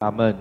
[0.00, 0.34] 阿门。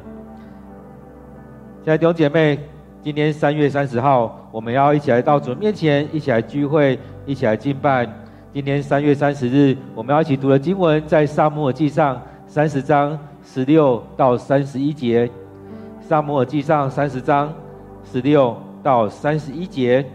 [1.83, 2.57] 亲爱的弟兄姐妹，
[3.03, 8.07] 今天三月三十号，我们要一起来到主面前，一起来聚会，一起来敬拜。
[8.53, 15.29] 今天三月三十日，我们要一起读的经文在撒母耳记上三十章十六到三十一节。
[15.99, 17.53] 撒母耳记上三十章
[18.05, 20.05] 十六到三十一节，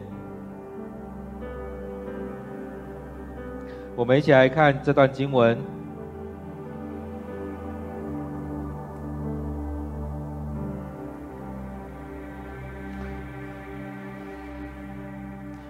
[3.95, 5.54] 我们一起来看这段经文。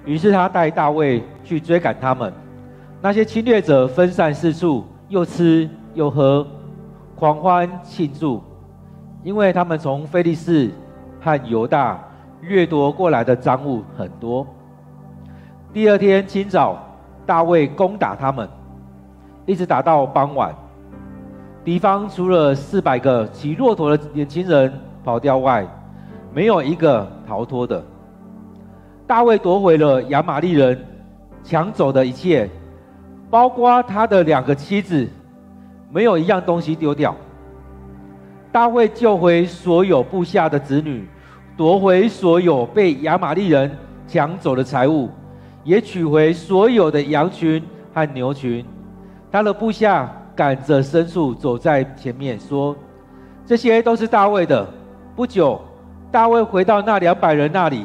[0.05, 2.33] 于是他带大卫去追赶他们，
[3.01, 6.47] 那些侵略者分散四处，又吃又喝，
[7.17, 8.43] 狂欢庆祝，
[9.23, 10.71] 因为他们从非利士
[11.21, 11.99] 和犹大
[12.43, 14.47] 掠夺过来的赃物很多。
[15.73, 16.79] 第二天清早，
[17.25, 18.49] 大卫攻打他们，
[19.47, 20.55] 一直打到傍晚。
[21.65, 24.71] 敌方除了四百个骑骆驼的年轻人
[25.03, 25.67] 跑掉外，
[26.35, 27.83] 没有一个逃脱的。
[29.07, 30.83] 大卫夺回了亚玛力人
[31.43, 32.49] 抢走的一切，
[33.29, 35.07] 包括他的两个妻子，
[35.91, 37.15] 没有一样东西丢掉。
[38.51, 41.07] 大卫救回所有部下的子女，
[41.55, 43.71] 夺回所有被亚玛力人
[44.09, 45.11] 抢走的财物，
[45.65, 48.65] 也取回所有的羊群和牛群。
[49.31, 52.75] 他的部下赶着牲畜走在前面，说
[53.45, 54.67] ：“这些都是大卫的。”
[55.15, 55.61] 不久，
[56.11, 57.85] 大卫回到那两百人那里。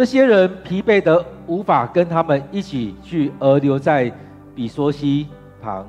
[0.00, 4.10] 这些人疲惫得无法跟他们一起去，而留在
[4.54, 5.28] 比梭溪
[5.60, 5.86] 旁。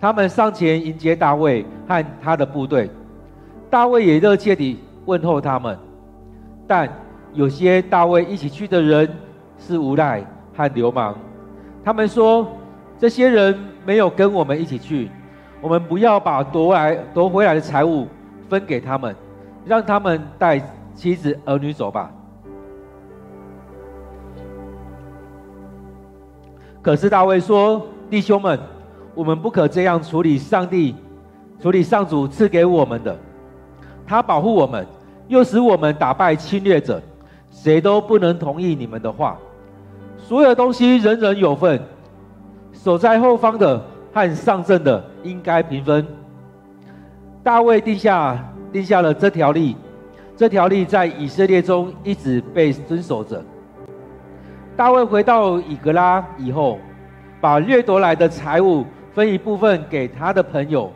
[0.00, 2.88] 他们上前迎接大卫和他的部队，
[3.68, 5.78] 大卫也热切地问候他们。
[6.66, 6.88] 但
[7.34, 9.06] 有些大卫一起去的人
[9.58, 10.24] 是无赖
[10.56, 11.14] 和流氓，
[11.84, 12.56] 他们说
[12.98, 15.10] ：“这些人没有跟我们一起去，
[15.60, 18.08] 我们不要把夺来夺回来的财物
[18.48, 19.14] 分给他们，
[19.66, 20.58] 让他们带
[20.94, 22.10] 妻子儿女走吧。”
[26.84, 27.80] 可是大卫说
[28.10, 28.60] ：“弟兄们，
[29.14, 30.94] 我们不可这样处理上帝，
[31.58, 33.16] 处理上主赐给我们的。
[34.06, 34.86] 他保护我们，
[35.26, 37.00] 又使我们打败侵略者，
[37.50, 39.38] 谁都不能同意你们的话。
[40.18, 41.80] 所有东西人人有份，
[42.74, 46.06] 守在后方的和上阵的应该平分。”
[47.42, 49.74] 大卫定下定下了这条例，
[50.36, 53.42] 这条例在以色列中一直被遵守着。
[54.76, 56.78] 大卫回到以革拉以后，
[57.40, 60.90] 把掠夺来的财物分一部分给他的朋友，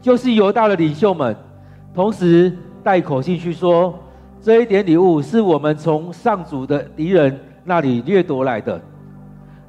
[0.00, 1.36] 就是犹大的领袖们，
[1.92, 3.98] 同时带口信去说：
[4.40, 8.80] 这一点礼物是我们从上主的敌人那里掠夺来的。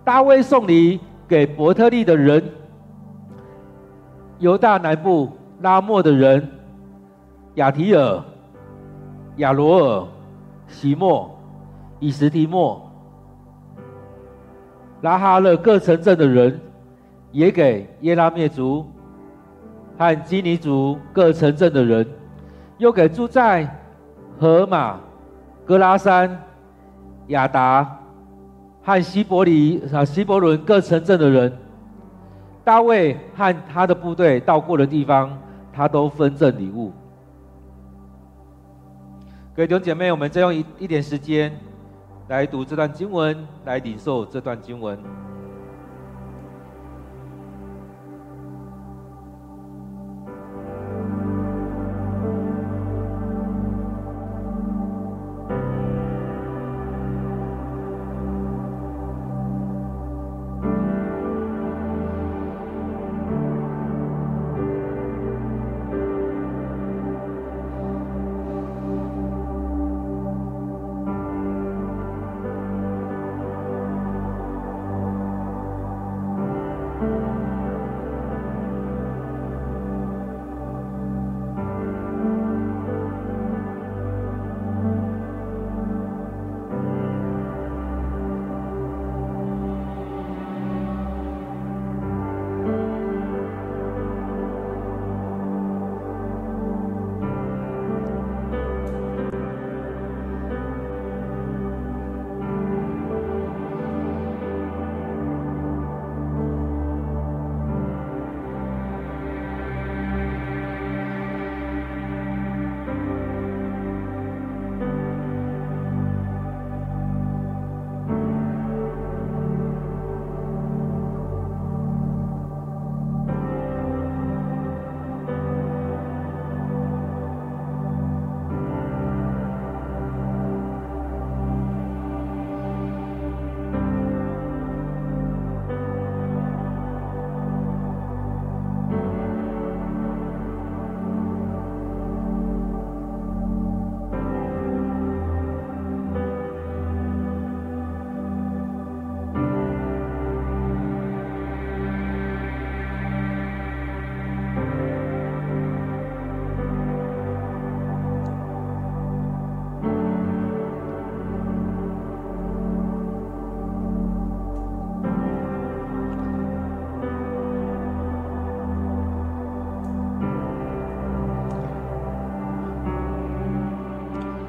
[0.04, 2.44] 大卫送礼给伯特利的人、
[4.38, 5.30] 犹大南部
[5.62, 6.48] 拉莫的人、
[7.56, 8.24] 亚提尔、
[9.38, 10.08] 亚罗尔、
[10.68, 11.28] 席莫、
[12.00, 12.91] 以实提莫。
[15.02, 16.60] 拉哈勒各城镇的人，
[17.32, 18.86] 也给耶拉灭族
[19.98, 22.08] 和基尼族各城镇的人，
[22.78, 23.68] 又给住在
[24.40, 25.00] 河马、
[25.66, 26.40] 格拉山、
[27.28, 28.00] 亚达
[28.84, 31.52] 和西伯里啊西伯伦各城镇的人。
[32.64, 35.36] 大卫和他的部队到过的地方，
[35.74, 36.92] 他都分赠礼物。
[39.56, 41.52] 各位弟兄姐妹，我们再用一一点时间。
[42.32, 44.98] 来读这段经文，来领受这段经文。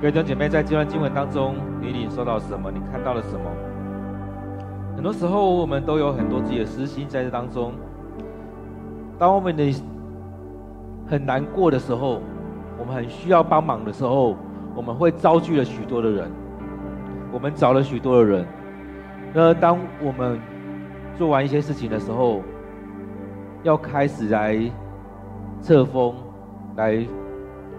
[0.03, 2.73] 各位弟兄姐妹，在这段经文当中，你领受到什么？
[2.73, 3.49] 你看到了什么？
[4.97, 7.73] 很多时候，我们都有很多自己的私心在这当中。
[9.17, 9.73] 当我们的
[11.07, 12.21] 很难过的时候，
[12.81, 14.37] 我们很需要帮忙的时候，
[14.75, 16.29] 我们会招聚了许多的人，
[17.33, 18.45] 我们找了许多的人。
[19.33, 20.37] 那当我们
[21.17, 22.43] 做完一些事情的时候，
[23.63, 24.59] 要开始来
[25.61, 26.13] 册封，
[26.75, 27.07] 来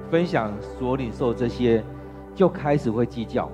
[0.10, 1.84] 分享所领受这些，
[2.36, 3.50] 就开始会计较。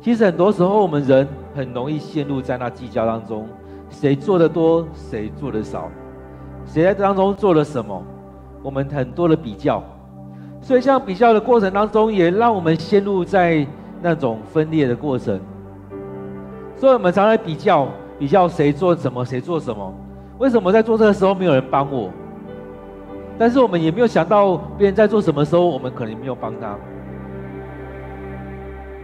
[0.00, 3.46] 其实很多时候，我们人很容易陷入在那计较当中，
[3.88, 5.88] 谁做的多，谁做的少，
[6.66, 8.02] 谁在当中做了什么，
[8.62, 9.82] 我们很多的比较。
[10.60, 13.66] 所以，像比较的过程当中，也让我们陷入在
[14.00, 15.40] 那种分裂的过程。
[16.76, 17.86] 所以我们常常比较，
[18.18, 19.94] 比较谁做什么，谁做什么。
[20.38, 22.10] 为什么在做这个时候没有人帮我？
[23.38, 26.76] 但是我们也没有想到别人在做什么时候，我们可能没有帮他。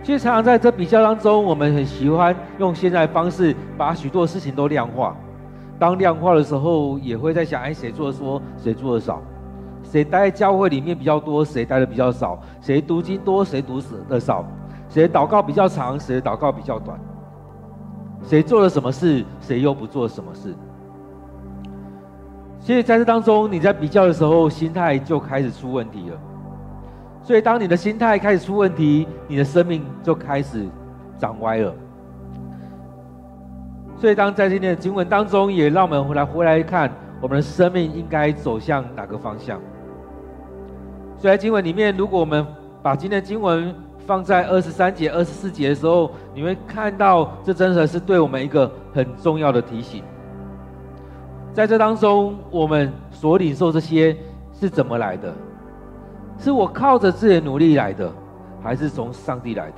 [0.02, 5.14] 其实常常在这比较当中，我们很喜欢用现在方式把许多事情都量化。
[5.78, 9.20] 当量化的时候，也会在想：哎，谁做的多，谁做的少？
[9.82, 12.38] 谁待在教会里面比较多，谁待的比较少？
[12.60, 14.44] 谁读经多，谁读的少？
[14.88, 16.98] 谁祷告比较长，谁祷告比较短？
[18.22, 20.54] 谁做了什么事，谁又不做什么事？
[22.60, 26.18] 所以在这当中，你在比较的时候，心态就开始出问题了。
[27.28, 30.66] 所以当你的心态开始出问题，你的生命就开始
[31.18, 31.74] 长歪了。
[33.98, 36.90] 所以当在今天的经文当中，也让我们回来回来看，
[37.20, 39.60] 我们的生命应该走向哪个方向。
[41.18, 42.46] 所以在经文里面，如果我们
[42.82, 50.02] 把今天的经文放在二十三节、二十四节的时候，你会看到这真的是对我们一个很重要的提醒。
[51.52, 54.16] 在这当中，我们所领受这些
[54.58, 55.30] 是怎么来的？
[56.38, 58.10] 是我靠着自己的努力来的，
[58.62, 59.76] 还是从上帝来的？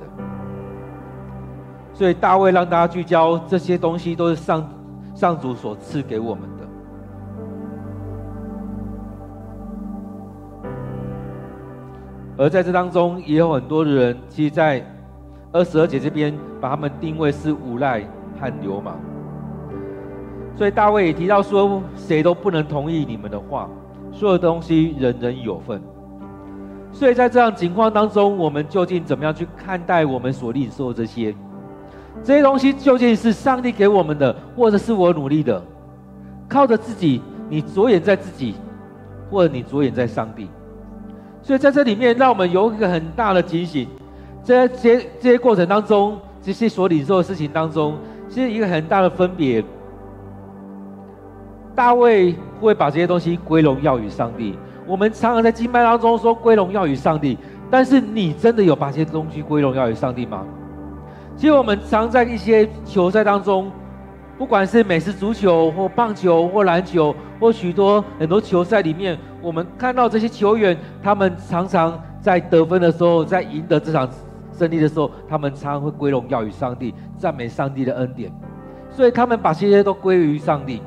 [1.93, 4.69] 所以大卫让大家聚焦，这些东西都是上
[5.13, 6.67] 上主所赐给我们的。
[12.37, 14.83] 而在这当中，也有很多的人，其实，在
[15.51, 18.01] 二十二节这边，把他们定位是无赖
[18.39, 18.99] 和流氓。
[20.55, 23.69] 所以大卫也提到说，谁都不能同意你们的话，
[24.11, 25.81] 所有东西人人有份。
[26.91, 31.35] 所以在这样情况当中，我们究竟怎么样去看待我们所领受的这些？
[32.23, 35.61] 这些东西究竟是上帝给我们的，或者是我努力的？
[36.47, 38.55] 靠着自己，你着眼在自己，
[39.29, 40.49] 或者你着眼在上帝？
[41.41, 43.87] 所以在这里面，让我们有一个很大的警醒。
[44.43, 47.97] 在这些这些过程当中，这些所领受的事情当中，
[48.29, 49.63] 是一个很大的分别。
[51.73, 54.57] 大卫会把这些东西归荣耀于上帝。
[54.87, 57.37] 我们常常在经脉当中说归荣耀于上帝，
[57.69, 60.43] 但是你真的有把这些东西归荣耀于上帝吗？
[61.35, 63.71] 其实我们常在一些球赛当中，
[64.37, 74.09] 不管是美式足球或棒球或篮球或许多很多球赛里面，我们看到这些球员，他们常常在得分的时候，在赢得这场
[74.51, 78.31] 胜利的时候，他们常常会归荣耀于上帝，赞美上帝的恩典，
[78.89, 80.81] 所以他们把这些都归于上帝。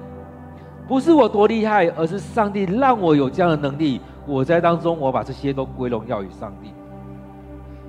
[0.86, 4.00] 不是我多厉害，而是上帝让我有这样的能力。
[4.26, 6.72] 我在当中，我把这些都归荣耀于上帝。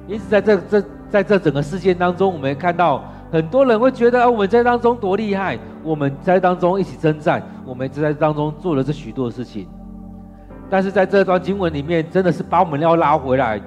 [0.08, 9.68] 因此，在这这在这整个事件当中，我们看到很多人会觉得啊，我们在当中多厉害，我们在当中一起征战，我们在当中做了这许多的事情。
[10.70, 13.60] 但是在这段经文里面，真的是把我们要拉回来，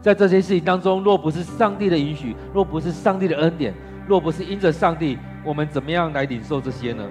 [0.00, 3.74] 在这些事情当中，若不是上帝的允许，若不是上帝的恩典，
[4.06, 7.04] 若不是因着上帝，我们怎么样来领受这些呢？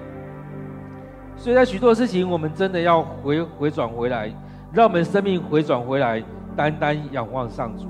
[1.40, 4.30] 所以在许多事情，我们真的要回回转回来，
[4.74, 6.22] 让我们生命回转回来，
[6.54, 7.86] 单单仰望上主。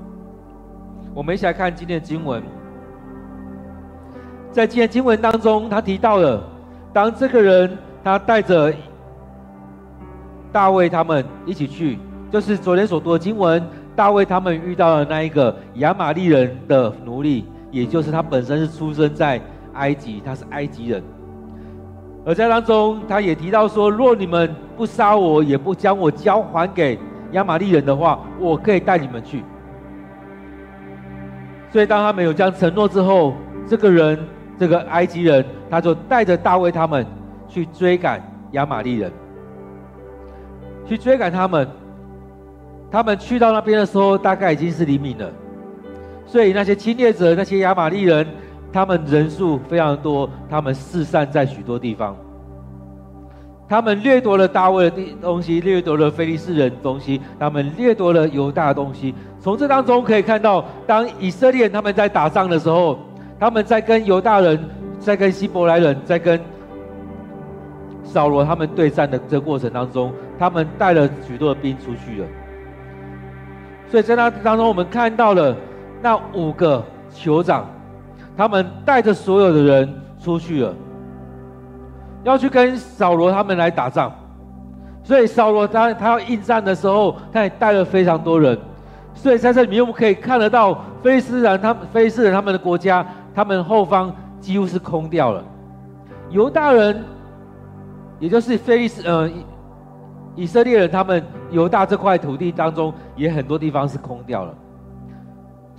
[1.12, 2.40] 我们一起来看今天的经文，
[4.52, 6.40] 在今天经文当中，他提到了，
[6.92, 8.72] 当这个人他带着
[10.52, 11.98] 大卫他们一起去，
[12.30, 13.60] 就是昨天所读的经文，
[13.96, 19.40] 大卫他们遇到了那一个亚玛利人的奴隶，也就是他本身是出生在
[19.72, 21.02] 埃及，他是埃及人。
[22.24, 26.98] 而在当中，他也提到说：“若你们不杀我，也不将我交还给
[27.32, 29.42] 亚玛利人的话，我可以带你们去。”
[31.72, 33.34] 所以，当他们有这样承诺之后，
[33.66, 34.18] 这个人，
[34.58, 37.06] 这个埃及人，他就带着大卫他们
[37.48, 38.20] 去追赶
[38.52, 39.10] 亚玛利人，
[40.86, 41.66] 去追赶他们。
[42.90, 45.30] 他们去到那边的时候，大概已经是黎明了。
[46.26, 48.26] 所以，那些侵略者，那些亚玛利人。
[48.72, 52.16] 他们人数非常多，他们四散在许多地方。
[53.68, 59.14] 他们掠夺了大卫的地东西，掠夺了非利士人东西，他们掠夺了犹大的东西。
[59.40, 62.98] 从这当中可以看到，当以色列他们在打仗的时候，
[63.38, 64.58] 他们在跟犹大人、
[64.98, 66.40] 在跟希伯来人、在跟
[68.02, 72.26] 扫罗他们对战的这过程当中，他们带了许多的兵出去了。
[73.88, 75.56] 所以在那当中，我们看到了
[76.02, 76.84] 那五个
[77.14, 77.70] 酋长，
[78.40, 80.74] 他们带着所有的人出去了，
[82.24, 84.10] 要去跟扫罗他们来打仗。
[85.02, 88.58] 所以扫罗他他要应战的时候，他也带了非常多人。
[89.12, 95.44] 所以在这里面，我们可以看得到，非斯人他们非斯人他们的国家，他们后方几乎是空掉了。
[96.30, 97.04] 犹大人，
[98.18, 99.28] 也就是非利士呃
[100.34, 104.54] 以色列人，他们犹大这块土地当中，也很多地方是空掉了，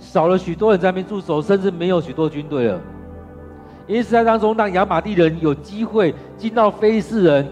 [0.02, 2.80] 少了许多人在那边驻守，甚至没有许多军队了。
[3.86, 7.48] 因此在当中，让亚玛地人有机会进到非利士人，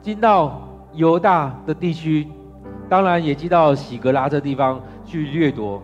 [0.00, 0.62] 进到
[0.94, 2.26] 犹大的地区。
[2.88, 5.80] 当然也进到喜格拉这地方去掠夺，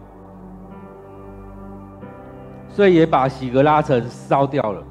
[2.69, 4.83] 所以也把喜格拉城烧掉了。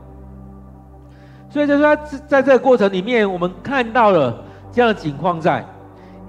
[1.50, 1.96] 所以就是说，
[2.28, 5.66] 在这个过程里面，我们看到了这样的情况在。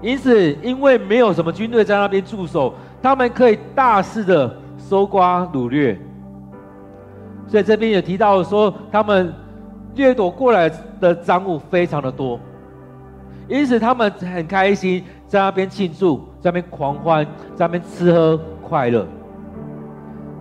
[0.01, 5.99] 因此，因为没有什么军队在那边驻守，他们可以大肆的搜刮掳掠。
[7.47, 9.33] 所以这边也提到说，他们
[9.95, 12.39] 掠夺过来的赃物非常的多，
[13.47, 15.03] 因此他们很开心。
[15.27, 19.05] 在那边庆祝，在那边狂欢，在那边吃喝快乐。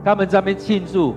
[0.04, 1.12] 他们在那边庆祝，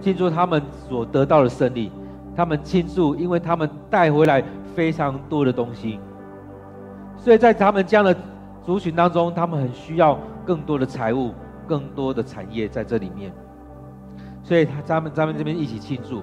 [0.00, 1.92] 庆祝他们所得到的胜利。
[2.34, 4.42] 他们庆祝，因为他们带回来
[4.74, 6.00] 非常多的东西。
[7.16, 8.12] 所以在他们这样的
[8.64, 11.34] 族群当中，他们很需要更多的财物、
[11.66, 13.32] 更多的产业在这里面。
[14.42, 16.22] 所以他咱们在他们这边一起庆祝。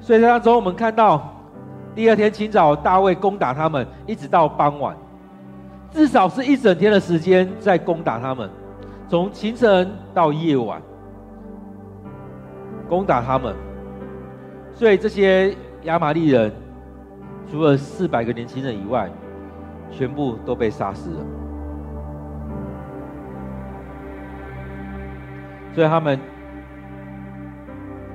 [0.00, 1.30] 所以在当中，我们看到。
[1.94, 4.96] 第二天清早，大卫攻打他们，一直到傍晚，
[5.92, 8.50] 至少是一整天的时间在攻打他们，
[9.08, 10.82] 从清晨到夜晚
[12.88, 13.54] 攻打他们。
[14.72, 16.52] 所以这些亚玛力人，
[17.48, 19.08] 除了四百个年轻人以外，
[19.90, 21.24] 全部都被杀死了。
[25.74, 26.18] 所以他们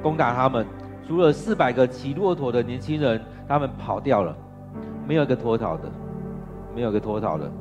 [0.01, 0.65] 攻打他们，
[1.07, 3.21] 除了四百个骑骆驼的年轻人。
[3.49, 4.35] 他们跑掉了，
[5.07, 5.89] 没有一个脱逃的，
[6.75, 7.51] 没有一个脱逃的，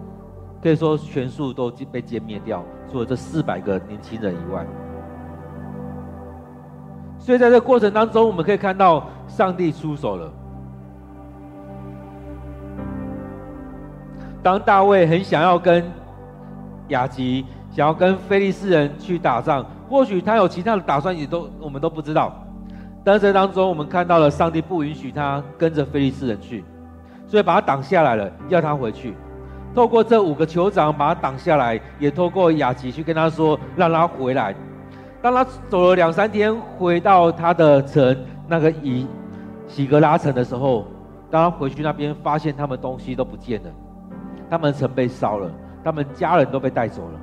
[0.62, 2.62] 可以说全数都被歼灭掉，
[2.92, 4.66] 除了这四百个年轻人以外。
[7.18, 10.30] 所以在这过程当中，我们可以看到上帝出手了。
[14.42, 15.84] 当大卫很想要跟
[16.88, 22.32] 雅吉，想要跟非利士人去打仗，或许他有其他的打算，也都我们都不知道。
[23.04, 26.64] 但是当中，我们看到了上帝不允许他跟着非利士人去，
[27.26, 29.14] 所以把他挡下来了，要他回去。
[29.74, 34.54] 透过这五个酋长把他挡下来，也透过雅吉去跟他说，让他回来。
[35.20, 38.16] 当他走了两三天，回到他的城
[38.46, 39.06] 那个以
[39.66, 40.86] 喜格拉城的时候，
[41.30, 43.70] 当他回去那边，发现他们东西都不见了，
[44.50, 45.50] 他们城被烧了，
[45.84, 47.20] 他们家人都被带走了。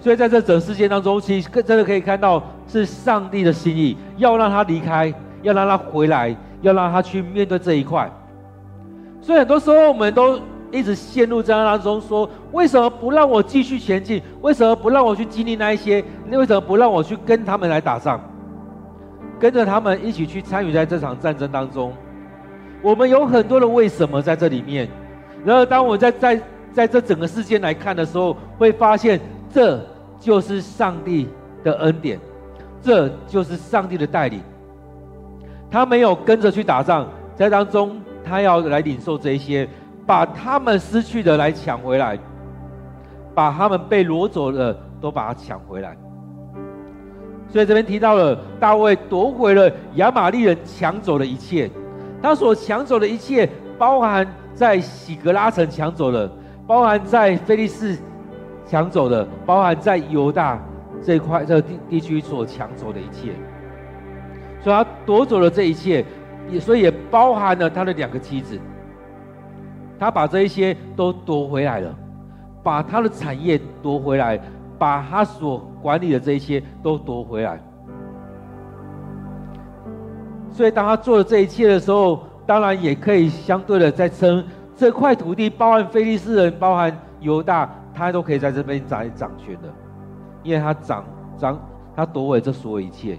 [0.00, 8.08] 所以在这整事件当中，其实真的可以看到是上帝的心意，要让他离开，要让他回来，要让他去面对这一块。
[9.20, 10.38] 所以很多时候我们都
[10.70, 14.22] 一直陷入这样当中，说：为什么不让我继续前进？
[14.40, 16.04] 为什么不让我去经历那一些？
[16.30, 18.20] 为什么不让我去跟他们来打仗？
[19.40, 21.92] 跟着他们一起去参与在这场战争当中？
[22.82, 24.88] 我们有很多的为什么在这里面。
[25.44, 26.40] 然而，当我在在
[26.72, 29.20] 在这整个事件来看的时候，会发现。
[29.50, 29.82] 这
[30.20, 31.26] 就是上帝
[31.64, 32.20] 的恩典，
[32.82, 34.42] 这就是上帝的带领。
[35.70, 39.66] 他没有跟着去打仗，在当中他要来领受这一些，
[40.04, 42.18] 把他们失去的来抢回来，
[43.34, 45.96] 把他们被掳走的都把它抢回来。
[47.48, 51.70] 所以这边提到了大卫夺回了亚玛力人抢走的一切，
[52.22, 53.48] 他所抢走的一切，
[53.78, 56.30] 包含在喜格拉城抢走的，
[56.66, 57.96] 包含在菲利士。
[58.70, 60.60] 抢走的，包含在犹大
[61.02, 63.32] 这一块这地地区所抢走的一切，
[64.60, 66.04] 所以他夺走了这一切，
[66.50, 68.60] 也所以也包含了他的两个妻子，
[69.98, 71.96] 他把这一些都夺回来了，
[72.62, 74.38] 把他的产业夺回来，
[74.78, 77.58] 把他所管理的这一些都夺回来。
[80.58, 84.44] 所以当他做了这一切的时候，当然也可以相对的在称
[84.76, 87.70] 这块土地，包含菲利斯人，包含犹大。
[87.94, 89.68] 他都可以在这边掌掌权的，
[90.42, 91.04] 因为他掌
[91.36, 91.60] 掌
[91.94, 93.16] 他夺回这所有一切，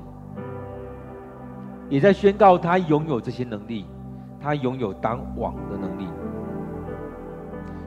[1.87, 3.85] 也在宣告他拥有这些能力，
[4.41, 6.07] 他拥有当王的能力。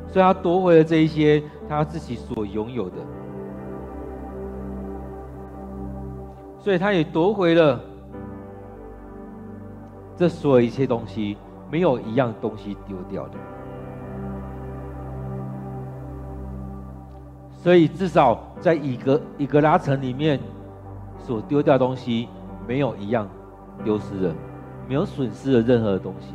[0.06, 2.96] 所以他夺回了这一些他自己所拥有的，
[6.58, 7.78] 所以他也夺回了
[10.16, 11.36] 这所有一切东西，
[11.70, 13.34] 没有一样东西丢掉的。
[17.50, 20.38] 所以至少在以格以格拉城里面
[21.18, 22.28] 所丢掉的东西，
[22.66, 23.28] 没有一样
[23.84, 24.34] 丢失了，
[24.88, 26.34] 没有损失了任何东西。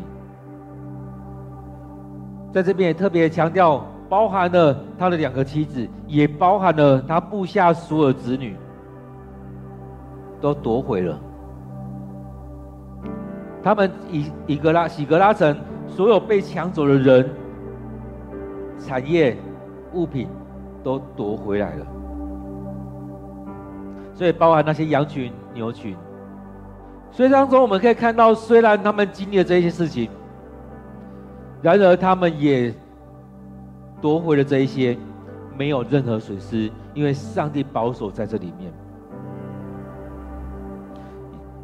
[2.54, 8.56] 在这边也特别强调，包含了他的两个妻子，也包含了他部下所有子女，
[10.40, 11.20] 都夺回了。
[13.68, 15.54] 他们以以格拉喜格拉城
[15.86, 17.30] 所有被抢走的人、
[18.80, 19.36] 产业、
[19.92, 20.30] 物品。
[20.84, 21.86] 都夺回来了，
[24.14, 25.98] 所以包含那些羊群、牛群。
[27.12, 30.10] 所以当中我们可以看到，虽然他们经历了这些事情，
[31.62, 32.74] 然而他们也
[34.00, 34.98] 夺回了这一些，
[35.58, 38.72] 没有任何损失，因为上帝保守在这里面。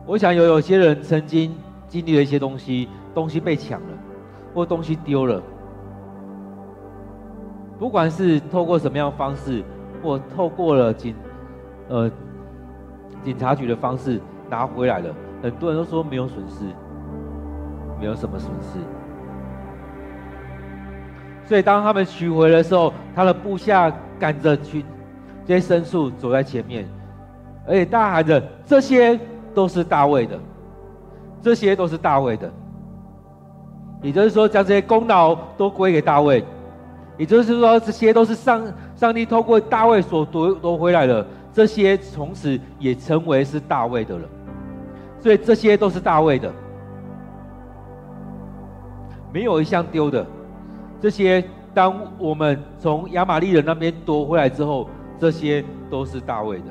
[0.06, 1.56] 我想有有些人曾经
[1.94, 3.88] 经历了一些东西，东西被抢了，
[4.52, 5.40] 或东西丢了。
[7.78, 9.64] 不管是透过什么样方式，
[10.02, 11.14] 或透过了警，
[11.90, 12.10] 呃，
[13.24, 15.14] 警察局的方式拿回来了，
[15.44, 16.66] 很多人都说没有损失，
[18.00, 18.80] 没有什么损失。
[21.46, 24.84] 所以当他们取回的时候，他的部下赶着去，
[25.46, 26.88] 这些牲畜走在前面，
[27.68, 29.20] 而且大喊着：“这些
[29.54, 30.40] 都是大卫的，
[31.44, 32.52] 这些都是大卫的。”
[34.02, 36.44] 也就是说，将这些功劳都归给大卫。
[37.16, 44.28] 也就是说，这些都是上上帝透过大卫所夺夺回来的，这些从此也成为是大卫的了。
[45.20, 46.52] 所以这些都是大卫的，
[49.32, 50.26] 没有一项丢的。
[51.00, 51.42] 这些
[51.74, 56.66] 当我们从亚玛力人那边夺回来之后，这些都是大卫的。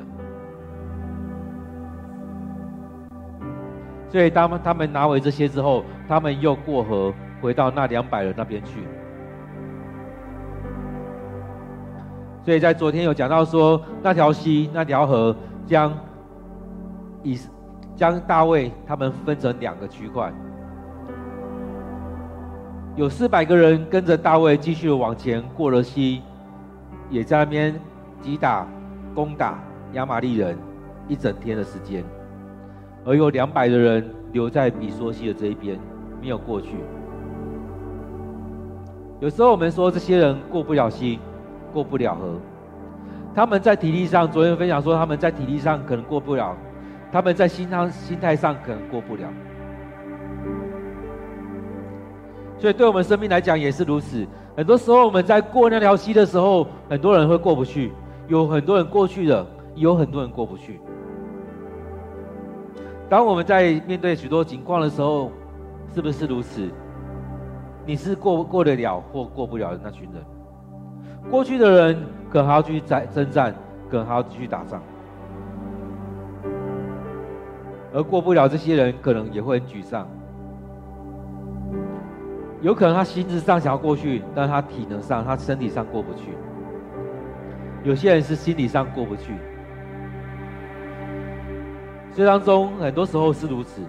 [4.13, 8.83] 所以当他们拿回这些之后，他们又过河回到那两百人那边去。
[12.45, 15.91] 所以在昨天有讲到说，那条溪、那条河将
[17.23, 17.39] 以
[17.95, 20.31] 将大卫他们分成两个区块，
[22.95, 26.21] 有四百个人跟着大卫继续往前过了溪，
[27.09, 27.73] 也在那边
[28.21, 28.67] 击打、
[29.15, 29.57] 攻打
[29.93, 30.55] 亚玛力人
[31.07, 32.03] 一整天的时间，
[33.05, 35.79] 而有两百的人留在比梭西的这一边，
[36.21, 36.75] 没有过去。
[39.19, 41.19] 有时候我们说这些人过不了溪。
[41.73, 42.35] 过不了河，
[43.33, 46.55] 他们在体力上，昨天分享说他们在体力上可能过不了，
[47.11, 49.23] 他们在心上心态上可能过不了，
[52.59, 54.23] 所以对我们生命来讲也是如此。
[54.55, 57.91] 很多时候我们在过那条溪的时候，很多人会过不去，
[58.27, 60.79] 有很多人过去了，有很多人过不去。
[63.09, 65.31] 当我们在面对许多情况的时候，
[65.93, 66.69] 是不是如此？
[67.85, 70.23] 你是过过得了或过不了的那群人？
[71.29, 73.53] 过去的人可能还要继续在征战，
[73.89, 74.81] 可能还要继续打仗，
[77.93, 80.07] 而过不了这些人，可能也会很沮丧。
[82.61, 86.31] 有可能他心智上想要过去，但他体能上、他身体上过不去。
[87.83, 89.33] 有些人是心理上过不去，
[92.13, 93.81] 这当中很多时候是如此。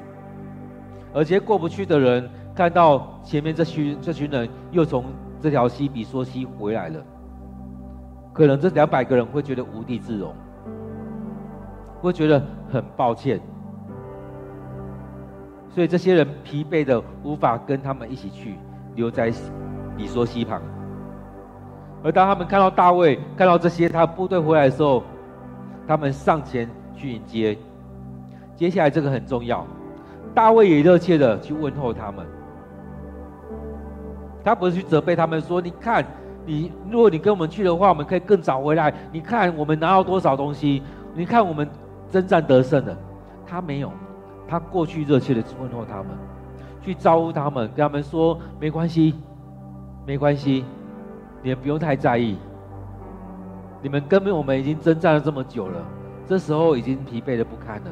[1.13, 5.05] 而且过不去的人，看到前面这群这群人又从
[5.41, 7.01] 这条溪比梭溪回来了。
[8.33, 10.35] 可能这两百个人会觉得无地自容，
[12.01, 13.41] 会觉得很抱歉，
[15.71, 18.57] 所以这些人疲惫的无法跟他们一起去，
[18.97, 19.33] 留在
[19.97, 20.61] 比梭溪旁。
[22.03, 25.05] 而当他们看到大卫，看到这些他部队回来的时候，
[25.87, 27.57] 他们上前去迎接。
[28.57, 29.67] 接下来这个很重要，
[30.35, 32.27] 大卫也热切的去问候他们，
[34.43, 36.05] 他不是去责备他们说：“你看。”
[36.47, 38.93] 你如果你跟我们去的话，我们可以更早回来。
[39.11, 40.83] 你看我们拿到多少东西？
[41.15, 41.67] 你看我们
[42.11, 42.95] 征战得胜了。
[43.47, 43.91] 他没有，
[44.47, 46.09] 他过去热切的去问候他们，
[46.83, 49.15] 去招呼他们，跟他们说没关系，
[50.05, 50.67] 没关系，
[51.43, 52.37] 你们不用太在意。
[53.81, 55.83] 你们根本我们已经征战了这么久了，
[56.27, 57.91] 这时候已经疲惫的不堪了。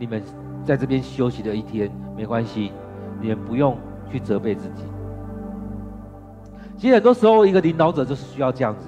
[0.00, 0.22] 你们
[0.64, 2.72] 在这边休息的一天，没关系，
[3.20, 3.76] 你们不用
[4.10, 4.84] 去责备自己。
[6.78, 8.86] 其实很多时候，一个领导者就是需要这样子，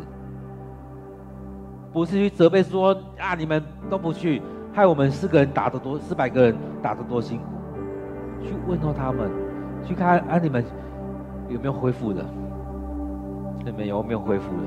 [1.92, 4.40] 不是去责备说啊，你们都不去，
[4.72, 7.44] 害我们四个人打得多，四百个人打得多辛苦。
[8.42, 9.30] 去问候他们，
[9.86, 10.64] 去看啊你们
[11.50, 12.24] 有没有恢复的，
[13.66, 14.62] 你们有没有恢复的？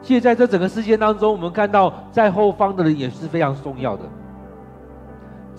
[0.00, 4.04] 其实在这整个事件当中，我们看到在后方的人也是非常重要的。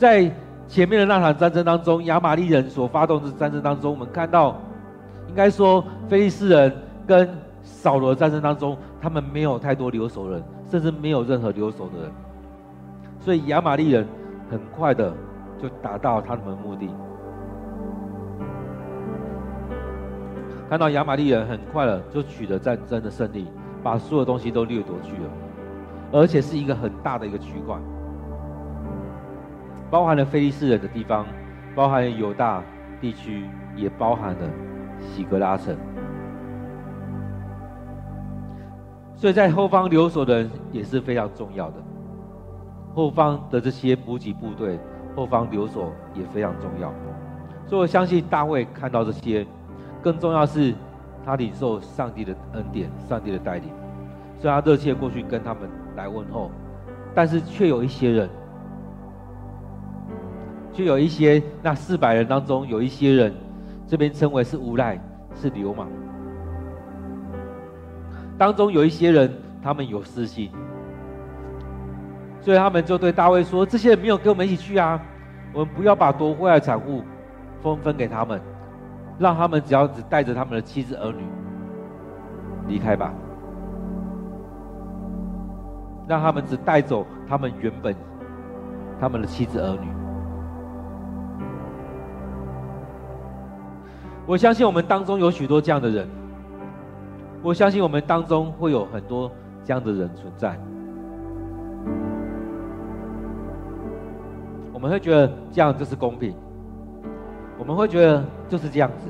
[0.02, 0.32] 在
[0.68, 4.60] 前面的那场战争当中，亚玛力人所发动的战争当中，我们看到，
[5.30, 7.30] 应该说非利士人跟
[7.62, 12.12] 扫罗战争当中，他们没有太多留守人，甚至没有任何留守的人，
[13.20, 14.08] 所以亚玛力人
[14.50, 15.14] 很快的
[15.62, 16.90] 就达到他们的目的。
[20.68, 23.46] 看到亚玛力人很快的就取得战争的胜利。
[23.84, 25.30] 把所有东西都掠夺去了，
[26.12, 27.76] 而且是一个很大的一个区块，
[29.92, 31.26] 包含了菲利士人的地方，
[31.76, 32.64] 包含了犹大
[33.00, 34.50] 地区，也包含了
[35.00, 35.76] 西格拉城。
[39.16, 41.76] 所以在后方留守的人也是非常重要的，
[42.96, 44.80] 后方的这些补给部队，
[45.16, 46.92] 后方留守也非常重要。
[47.68, 49.46] 所以我相信大卫看到这些，
[50.02, 50.74] 更重要是。
[51.24, 53.70] 他领受上帝的恩典，上帝的带领，
[54.40, 56.50] 所以他热切过去跟他们来问候，
[57.14, 58.28] 但是却有一些人，
[60.74, 63.34] 就有一些那四百人当中有一些人，
[63.88, 65.00] 这边称为是无赖，
[65.36, 65.88] 是流氓。
[68.38, 69.32] 当中有一些人，
[69.62, 70.50] 他们有私心，
[72.40, 75.00] 所以他们就对大卫说：“这些人没有跟我们一起去啊，
[75.54, 77.04] 我们不要把夺回来的产物
[77.62, 78.42] 分分给他们。”
[79.20, 81.24] 让他们只要只带着他们的妻子儿女
[82.68, 83.14] 离开吧，
[86.08, 87.96] 让他们只带走他们原本
[89.00, 90.01] 他们的妻子儿女。
[94.26, 96.08] 我相信我们当中有许多这样的人，
[97.42, 99.30] 我相信我们当中会有很多
[99.64, 100.58] 这样的人存在。
[104.74, 106.34] 我们会觉得这样就是公平。
[107.60, 109.08] 我们会觉得就是这样子，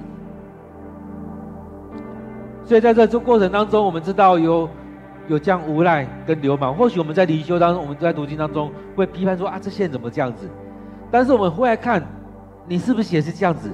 [2.66, 4.68] 所以在这这过程当中，我们知道有
[5.30, 6.76] 有这样无赖跟流氓。
[6.76, 10.50] 或许我们在灵修当中，我们在读经当中会批判说啊，这些人怎么这样子？
[11.10, 12.04] 但是我们会来看，
[12.68, 13.72] 你是不是也是这样子？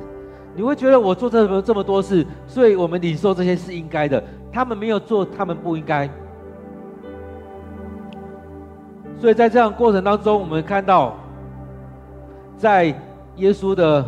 [0.58, 4.22] 你会觉得我做这么这么多事，所以我们领受这些是应该的。
[4.52, 6.10] 他们没有做，他们不应该。
[9.18, 11.16] 所以在这样过程当中，我们看到
[12.58, 12.86] 在
[13.38, 14.06] 耶稣的。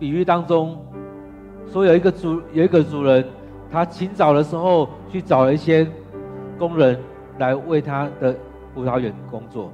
[0.00, 0.78] 比喻当中，
[1.72, 3.24] 说有一个主有一个主人，
[3.68, 5.84] 他清早的时候去找了一些
[6.56, 6.96] 工人
[7.38, 8.32] 来为他的
[8.72, 9.72] 葡萄园工作。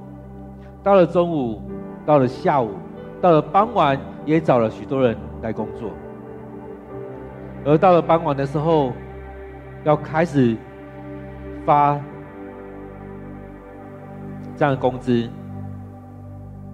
[0.81, 1.61] 到了中午，
[2.07, 2.71] 到了下午，
[3.21, 5.91] 到了傍晚，也找了许多人来工作。
[7.65, 8.93] 而到了傍晚的时候，
[9.83, 10.55] 要开始
[11.65, 11.99] 发
[14.55, 15.27] 这样的工资。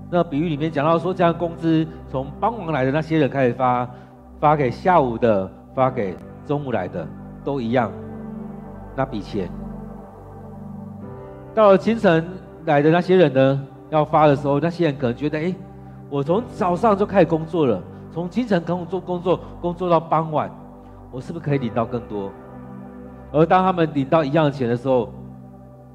[0.09, 3.89] 那比喻里面讲到说，这样工资从傍晚来的那些人开始发，
[4.41, 6.13] 发给下午的，发给
[6.45, 7.07] 中午来的，
[7.45, 7.89] 都一样，
[8.93, 9.49] 那笔钱。
[11.55, 12.27] 到了清晨
[12.65, 15.55] 来的那些人呢，要发的时候，那些人可能觉得，哎，
[16.09, 20.51] 我从早上就开始工作了，从清晨工作工作工作到傍晚，
[21.11, 22.31] 我是不是可以领到更多？
[23.33, 25.09] 而当他们领到一样的钱的时候，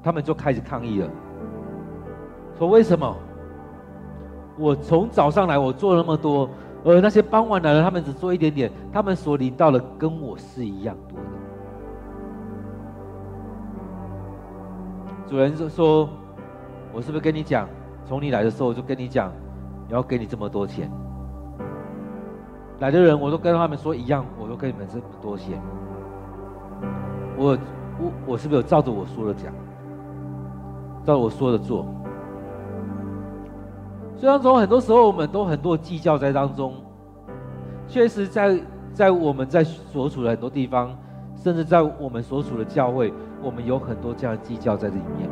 [0.01, 1.09] 他们就开始抗议了，
[2.57, 3.15] 说为什么？
[4.57, 6.49] 我从早上来，我做了那么多，
[6.83, 11.25] 而那些傍晚来的，他们只做一点点，他们所领到的跟我是一样多的。
[15.27, 16.09] 主人就说
[16.91, 17.67] ：“我是不是跟你讲，
[18.05, 19.31] 从你来的时候我就跟你讲，
[19.89, 20.89] 要给你这么多钱？
[22.79, 25.59] 来的人我都跟他们说一样，我都跟你们这么多钱。
[27.37, 27.57] 我
[27.99, 29.51] 我我是不是有照着我说的讲，
[31.03, 31.85] 照着我说的做？”
[34.15, 36.73] 虽然说很多时候我们都很多计较在当中，
[37.87, 38.59] 确实在
[38.93, 40.95] 在我们在所处的很多地方，
[41.35, 43.13] 甚至在我们所处的教会，
[43.43, 45.29] 我们有很多这样的计较在这里面，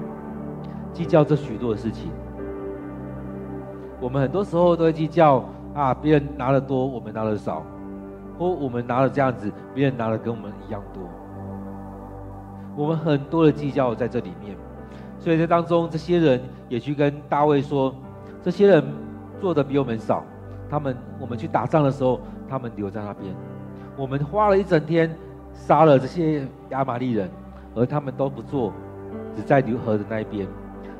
[0.93, 2.11] 计较这许多的事情。
[3.99, 5.43] 我们很多时候都会计较
[5.75, 7.61] 啊，别人拿的多，我们拿的少，
[8.39, 11.03] 或我们拿的这样子，别人拿的跟我们一样多。
[12.77, 14.55] 我们很多的计较在这里面，
[15.19, 17.93] 所以在当中，这些人也去跟大卫说。
[18.41, 18.83] 这些人
[19.41, 20.23] 做的比我们少，
[20.69, 23.33] 他们我们去打仗的时候，他们留在那边。
[23.97, 25.13] 我们花了一整天
[25.53, 27.29] 杀了这些亚玛力人，
[27.73, 28.71] 而他们都不做，
[29.35, 30.47] 只在流河的那一边。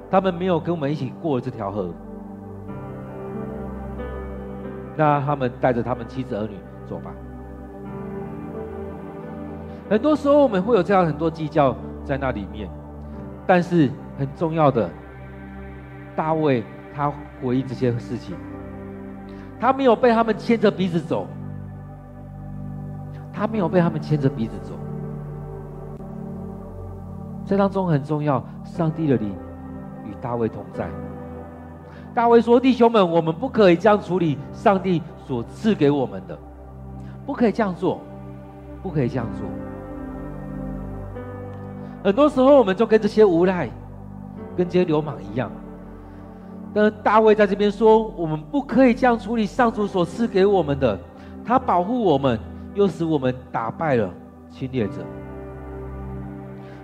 [0.10, 1.94] 他们没有跟我们一起过这条河。
[4.96, 6.56] 那他们带着他们妻子儿女
[6.86, 7.12] 走吧。
[9.90, 12.70] 很多时候我们会有这样很多计较在那里面，
[13.46, 14.90] 但是很重要的，
[16.16, 16.64] 大卫
[16.96, 17.12] 他。
[17.44, 18.34] 回忆这些事情，
[19.60, 21.28] 他没有被他们牵着鼻子走，
[23.32, 24.72] 他没有被他们牵着鼻子走。
[27.46, 29.36] 这当中很重要，上帝的灵
[30.06, 30.90] 与大卫同在。
[32.16, 36.38] 大卫说：“弟兄们，我们不可以这样处理上帝所赐给我们的，
[37.26, 38.00] 不可以这样做，
[38.82, 39.46] 不可以这样做。”
[42.06, 43.70] 很多时候，我们就跟这些无赖、
[44.56, 45.52] 跟这些流氓一样。
[46.74, 50.98] 但大卫在这边说：“我们不可以这样处理上主所赐给我们的，
[51.44, 52.40] 他保护我们，
[52.76, 54.10] 又使我们打败了
[54.50, 55.06] 侵略者。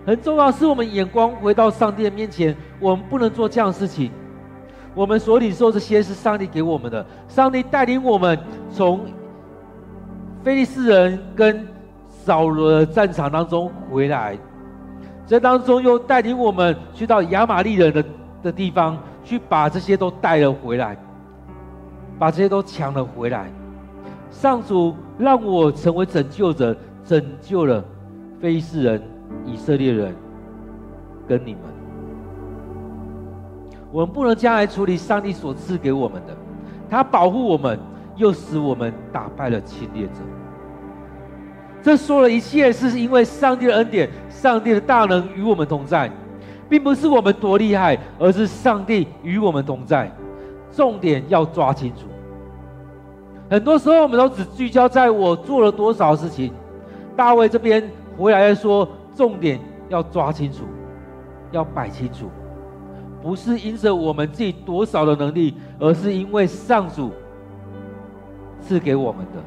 [0.05, 4.11] 很重要是我们眼光回到上帝的面前，我们不能做这样的事情。
[4.93, 8.37] 我们所领受这些是上帝给我们的，上帝带领我们
[8.71, 9.01] 从
[10.43, 11.67] 非利士人跟
[12.07, 14.37] 扫罗的战场当中回来。”
[15.27, 18.03] 这当中又带领我们去到亚玛利人的
[18.43, 20.97] 的地方，去把这些都带了回来，
[22.19, 23.49] 把这些都抢了回来。
[24.29, 26.75] 上主让我成为拯救者，
[27.05, 27.81] 拯救了
[28.41, 29.01] 非利士人、
[29.45, 30.13] 以色列人
[31.27, 31.70] 跟你们。
[33.91, 36.35] 我们不能将来处理上帝所赐给我们的，
[36.89, 37.79] 他保护我们，
[38.15, 40.13] 又使我们打败了侵略者。
[41.83, 44.09] 这说了一切，是因为上帝的恩典。
[44.29, 46.09] 上帝的大能与我们同在，
[46.67, 50.11] 并不是我们多厉害，而是上帝与我们同在。
[50.71, 52.07] 重点要抓清楚。
[53.49, 56.53] 很多时候，我们都只聚焦在我做了多少事情。
[57.15, 57.83] 大卫这边
[58.17, 60.63] 回来说，重点要抓清楚，
[61.51, 62.31] 要摆清楚，
[63.21, 67.11] 不是因着我们自己多少的能力，而是因为上主
[68.59, 69.41] 赐给我们的，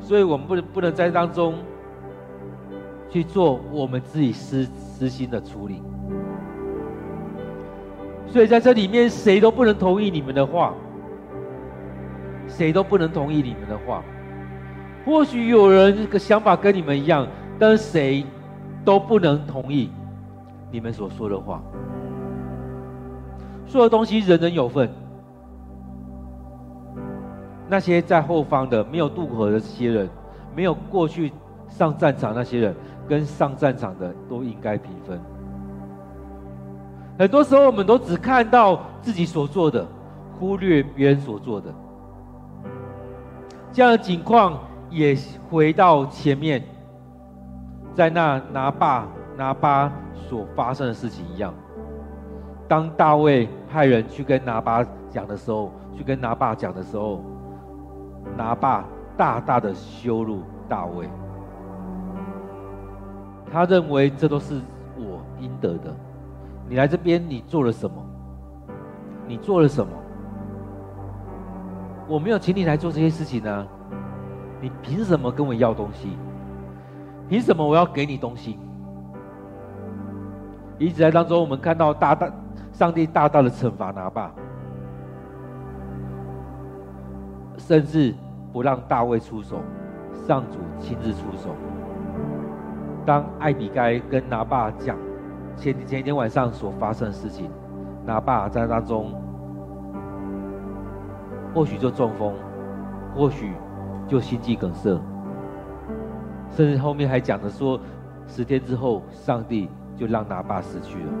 [0.00, 1.54] 所以我们不能不能在当中。
[3.10, 5.82] 去做我们自己私私心的处理，
[8.26, 10.72] 所以在这里面，谁都不能同意你们的话，
[12.48, 14.02] 谁都不能同意你们的话。
[15.04, 18.24] 或许有人的想法跟你们一样，但是谁
[18.82, 19.90] 都不能同意
[20.70, 21.62] 你们所说的话。
[23.72, 24.90] 做的东西人人有份，
[27.70, 30.06] 那些在后方的没有渡河的这些人，
[30.54, 31.32] 没有过去
[31.68, 32.76] 上战场那些人。
[33.08, 35.20] 跟上战场的都应该平分。
[37.18, 39.84] 很多时候，我们都只看到自己所做的，
[40.38, 41.74] 忽略别人所做的。
[43.72, 44.56] 这样的情况
[44.88, 45.18] 也
[45.50, 46.62] 回到前面，
[47.92, 51.52] 在那拿巴拿巴所发生的事情一样。
[52.72, 57.22] 当大卫派人去跟拿巴讲的时候，去跟拿巴讲的时候，
[58.34, 61.06] 拿巴大大的羞辱大卫。
[63.52, 64.58] 他认为这都是
[64.96, 65.94] 我应得的。
[66.66, 68.02] 你来这边，你做了什么？
[69.28, 69.92] 你做了什么？
[72.08, 73.68] 我没有请你来做这些事情呢。
[74.62, 76.16] 你凭什么跟我要东西？
[77.28, 78.58] 凭什么我要给你东西？
[80.78, 82.32] 一直在当中，我们看到大大
[82.72, 84.32] 上帝大大的惩罚拿巴，
[87.58, 88.14] 甚至
[88.52, 89.60] 不让大卫出手，
[90.26, 91.50] 上主亲自出手。
[93.04, 94.96] 当艾比该跟拿巴讲
[95.56, 97.50] 前前一天晚上所发生的事情，
[98.06, 99.12] 拿巴在当中
[101.54, 102.32] 或许就中风，
[103.14, 103.52] 或许
[104.08, 104.98] 就心肌梗塞，
[106.50, 107.78] 甚至后面还讲的说，
[108.26, 111.12] 十天之后上帝就让拿巴死去了，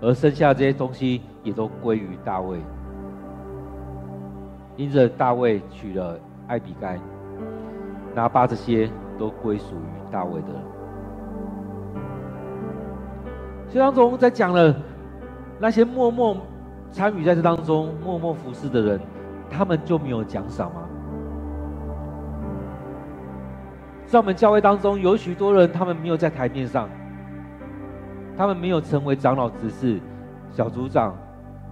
[0.00, 2.58] 而剩下这些东西也都归于大卫，
[4.76, 6.98] 因着大卫娶了艾比该。
[8.14, 10.48] 拿巴这些都归属于大卫的。
[13.68, 14.74] 所以当中在讲了
[15.58, 16.36] 那些默默
[16.90, 19.00] 参与在这当中、默默服侍的人，
[19.50, 20.82] 他们就没有奖赏吗？
[24.06, 26.88] 在我们教会当中，有许多人，他们没有在台面上，
[28.38, 30.00] 他们没有成为长老、执事、
[30.52, 31.12] 小组长，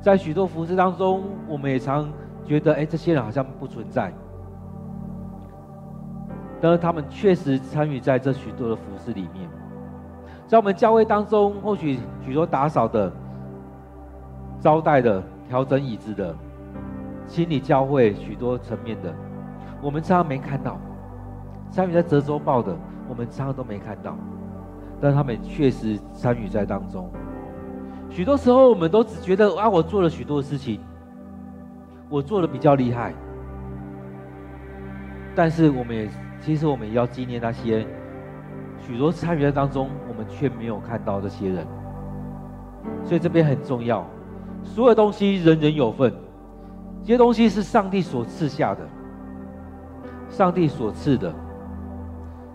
[0.00, 2.08] 在许多服饰当中，我们也常
[2.44, 4.12] 觉得，哎，这些人好像不存在。
[6.60, 9.48] 但是他们确实参与在这许多的服事里面，
[10.48, 13.12] 在我们教会当中，或许许多打扫的、
[14.58, 16.34] 招待的、调整椅子的、
[17.28, 19.14] 清理教会许多层面的，
[19.80, 20.72] 我们常常没看到；
[21.70, 22.76] 参与在折周报的，
[23.08, 24.16] 我们常常都没看到。
[25.00, 27.10] 但他们确实参与在当中。
[28.10, 30.80] 许多时候，我们都只觉得啊，我做了许多事情，
[32.08, 33.14] 我做的比较厉害。
[35.34, 36.08] 但是我们也。
[36.38, 37.84] 其实我们也要纪念那些
[38.78, 41.66] 许多参与在当中，我们却没有看到这些人。
[43.04, 44.06] 所以这边很重要，
[44.62, 46.12] 所有东西人人有份，
[47.02, 48.86] 这些东西是上帝所赐下的，
[50.28, 51.34] 上帝所赐的。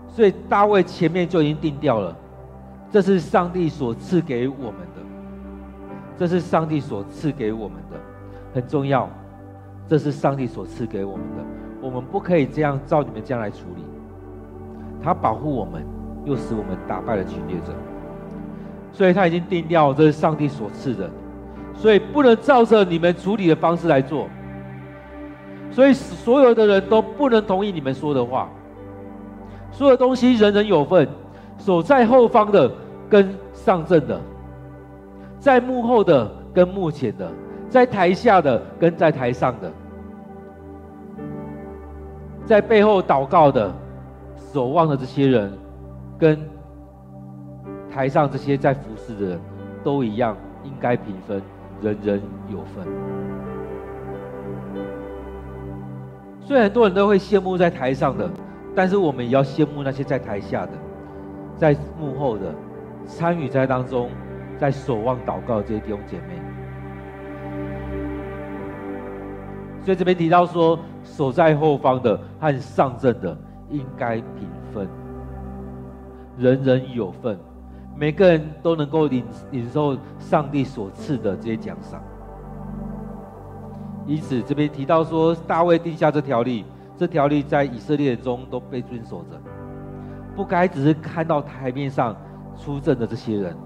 [0.06, 2.16] 所以大卫前面就已经定掉了，
[2.92, 5.00] 这是上帝所赐给我们的，
[6.18, 7.96] 这是上帝所赐给我们的，
[8.54, 9.08] 很重要。
[9.88, 11.42] 这是上帝所赐给我们的，
[11.80, 13.82] 我们不可以这样照你们这样来处理。
[15.02, 15.84] 他保护我们，
[16.24, 17.72] 又使我们打败了侵略者，
[18.92, 21.10] 所以他已经定掉，这是上帝所赐的，
[21.74, 24.28] 所以不能照着你们处理的方式来做。
[25.70, 28.50] 所以所有的人都不能同意你们说的话。
[29.72, 31.08] 所有东西人人有份，
[31.64, 32.68] 守在后方的
[33.08, 34.20] 跟上阵的，
[35.38, 37.30] 在幕后的跟幕前的，
[37.68, 39.70] 在台下的跟在台上的，
[42.44, 43.72] 在背后祷告的、
[44.52, 45.52] 守望的这些人，
[46.18, 46.36] 跟
[47.88, 49.40] 台上这些在服侍的人，
[49.84, 51.40] 都一样，应该平分，
[51.80, 52.84] 人人有份。
[56.40, 58.28] 所以很多人都会羡慕在台上的。
[58.74, 60.72] 但是我们也要羡慕那些在台下的，
[61.62, 62.52] 在幕后的，
[63.06, 64.10] 参与在当中，
[64.58, 66.42] 在守望祷告的这些弟兄姐妹。
[69.80, 73.38] 所以这边提到说，守在后方的和上阵的
[73.70, 74.88] 应该平分，
[76.36, 77.38] 人人有份，
[77.96, 82.02] 每个人都能够领领受上帝所赐的这些奖赏。
[84.04, 86.64] 因此，这边提到说，大卫定下这条例。
[86.96, 89.40] 这条例在以色列中都被遵守着，
[90.34, 92.16] 不该只是看到台面上
[92.56, 93.56] 出阵的这些人，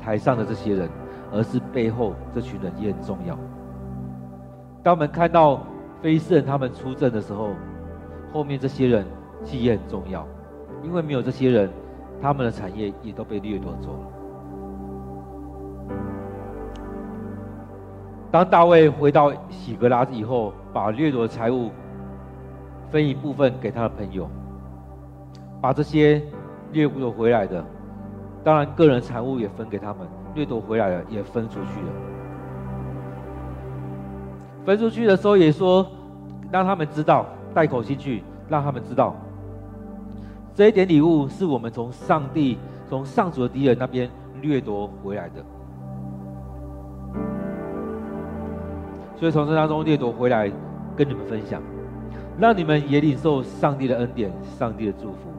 [0.00, 0.88] 台上的这些人，
[1.30, 3.38] 而是背后这群人也很重要。
[4.82, 5.60] 当我们看到
[6.00, 7.50] 非利士人他们出阵的时候，
[8.32, 9.06] 后面这些人
[9.44, 10.26] 其实也很重要，
[10.82, 11.70] 因为没有这些人，
[12.20, 14.06] 他们的产业也都被掠夺走了。
[18.30, 21.70] 当大卫回到喜格拉以后，把掠夺的财物。
[22.90, 24.28] 分一部分给他的朋友，
[25.62, 26.20] 把这些
[26.72, 27.64] 掠夺回来的，
[28.42, 29.98] 当然个人财物也分给他们，
[30.34, 31.86] 掠夺回来的也分出去了。
[34.66, 35.86] 分出去的时候也说，
[36.50, 39.14] 让他们知道，带口信去，让他们知道，
[40.52, 45.44] 这一点礼物是我们从上帝、从上主的敌人那边掠夺回来的。
[49.14, 50.50] 所以从这当中掠夺回来，
[50.96, 51.62] 跟你们分享。
[52.38, 55.30] 让你们也领受上帝的恩典，上帝的祝福。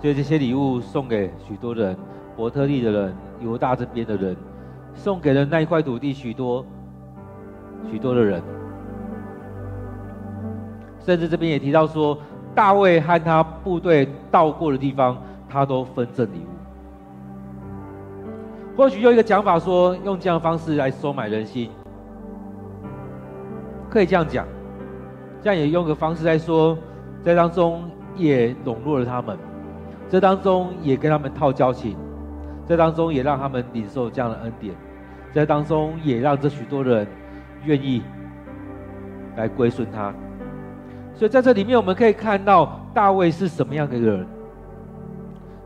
[0.00, 1.96] 所以这些礼物送给许多人，
[2.36, 4.34] 伯特利的人，犹大这边的人，
[4.94, 6.64] 送给了那一块土地许多
[7.90, 8.42] 许多的人。
[11.00, 12.16] 甚至这边也提到说，
[12.54, 16.48] 大卫和他部队到过的地方，他都分赠礼物。
[18.76, 21.70] 或许用一个讲法说，用这样的方式来收买人心，
[23.90, 24.46] 可以这样讲。
[25.42, 26.76] 这样也用个方式来说，
[27.22, 27.82] 在当中
[28.16, 29.36] 也笼络了他们，
[30.10, 31.96] 这当中也跟他们套交情，
[32.66, 34.74] 这当中也让他们领受这样的恩典，
[35.32, 37.06] 在当中也让这许多人
[37.64, 38.02] 愿意
[39.36, 40.12] 来归顺他。
[41.14, 44.26] 所以在这里面，我们可以看到大卫是什么样的一个人。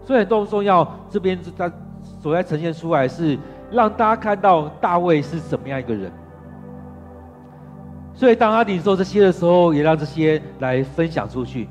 [0.04, 1.72] 所以很重要，这边他。
[2.20, 3.38] 所在呈现出来是
[3.70, 6.10] 让大家看到大卫是什么样一个人，
[8.14, 11.68] 所以当他领受这些的时候，也让这些来分享出去，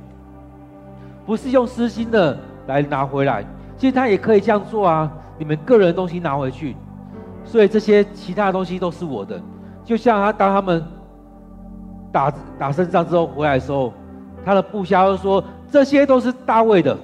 [1.25, 2.37] 不是用私心的
[2.67, 3.45] 来拿回来。
[3.77, 6.75] 其实他也可以这样做啊，你们个人的东西拿回去，
[7.43, 9.41] 所以这些其他的东西都是我的。
[9.83, 10.83] 就像他当他们
[12.11, 13.91] 打打胜仗之后回来的时候，
[14.45, 16.97] 他的部下都说，这些都是大卫的，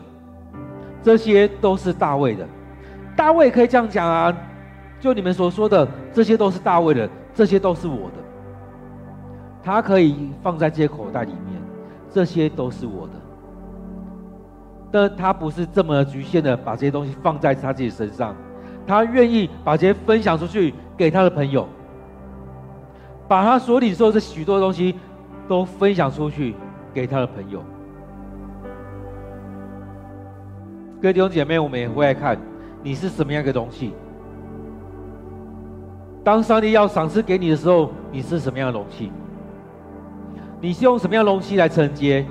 [1.04, 2.46] 这些都是大卫的。
[3.16, 4.34] 大卫可以这样讲啊，
[5.00, 8.18] 就你们所说的，这些都是大卫的，这些都是我的。
[9.62, 11.62] 他可以放在这些口袋里面，
[12.12, 13.14] 这些都是我的。
[14.92, 18.36] 但他不是这么局限的把这些东西放在他自己身上，
[18.88, 21.68] 他愿意把这些分享出去给他的朋友，
[23.28, 24.96] 把他所领受的许多东西
[25.48, 26.56] 都分享出去
[26.94, 27.64] 给他的朋友。
[31.02, 32.38] 各位弟兄姐妹，我们也会来看。
[32.82, 33.94] 你是什么样的容器？
[36.24, 39.12] 当上帝要赏赐给你的时候，你是什么样的容器？
[40.62, 42.26] 你是用什么样的容器来承接？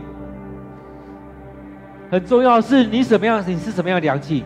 [2.11, 3.43] 很重要是你什么样？
[3.47, 4.45] 你是什么样的良器？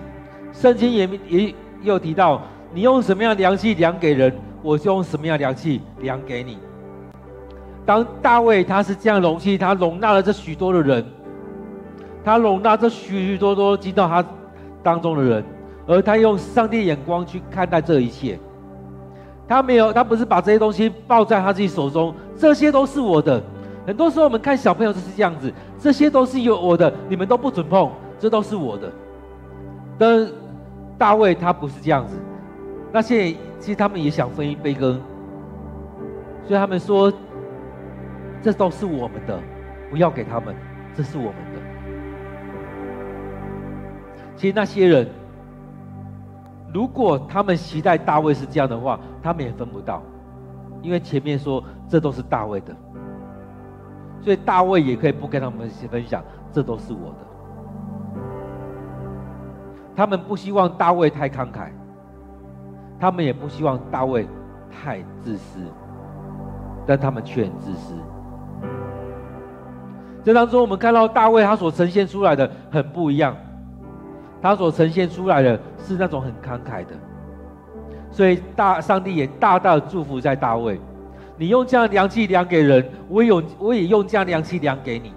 [0.53, 2.43] 圣经也也也有提到，
[2.75, 4.33] 你用什么样的良器量给人，
[4.63, 6.59] 我就用什么样的良器量给你。
[7.87, 11.05] 当大卫他是这样容器，他容纳了这许多的人，
[12.25, 14.25] 他容纳这许许多多进到他
[14.83, 15.45] 当中的人。
[15.85, 18.39] 而他用上帝眼光去看待这一切。
[19.49, 23.43] 他没有，他不是把这些东西抱在他自己手中，这些都是我的。
[23.85, 25.53] 很多时候我们看小朋友就是这样子，
[25.83, 28.89] 这些都是有我的，你们都不准碰，这都是我的。
[29.99, 30.29] 但
[30.97, 32.17] 大卫他不是这样子，
[32.93, 35.01] 那些其实他们也想分一杯羹，
[36.47, 37.13] 所以他们说，
[38.41, 39.37] 这都是我们的，
[39.91, 40.55] 不要给他们，
[40.95, 41.59] 这是我们的。
[44.37, 45.09] 其实那些人，
[46.73, 50.01] 如果他们期待大卫是这样的话，他们也分不到，
[50.81, 52.73] 因为前面说这都是大卫的，
[54.23, 57.17] 所以大卫也可以不跟他们分享，这都是我的。
[59.95, 61.69] 他们不希望大卫太慷慨，
[62.99, 64.27] 他们也不希望大卫
[64.71, 65.61] 太自私，
[66.87, 67.95] 但他们却很自私。
[70.25, 73.37] 这当中，我们看到大卫他所呈现出来的很不一样，
[74.41, 76.95] 他所呈现出来的是那种很慷慨的，
[78.11, 80.81] 所以大上帝也大大的祝福在大卫。
[81.37, 85.13] 你用这样的量器量给人，我也有我也用这样量器量给你。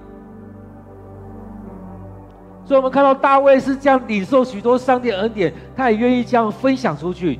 [2.65, 7.39] 所以，我们看到大卫是这样领受许多上帝恩典，他也愿意这样分享出去。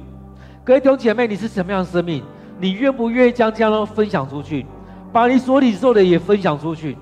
[0.63, 2.23] 各位弟兄姐妹，你是什么样的生命？
[2.59, 4.65] 你愿不愿意将这样的分享出去，
[5.11, 6.95] 把你所领受的也分享出去？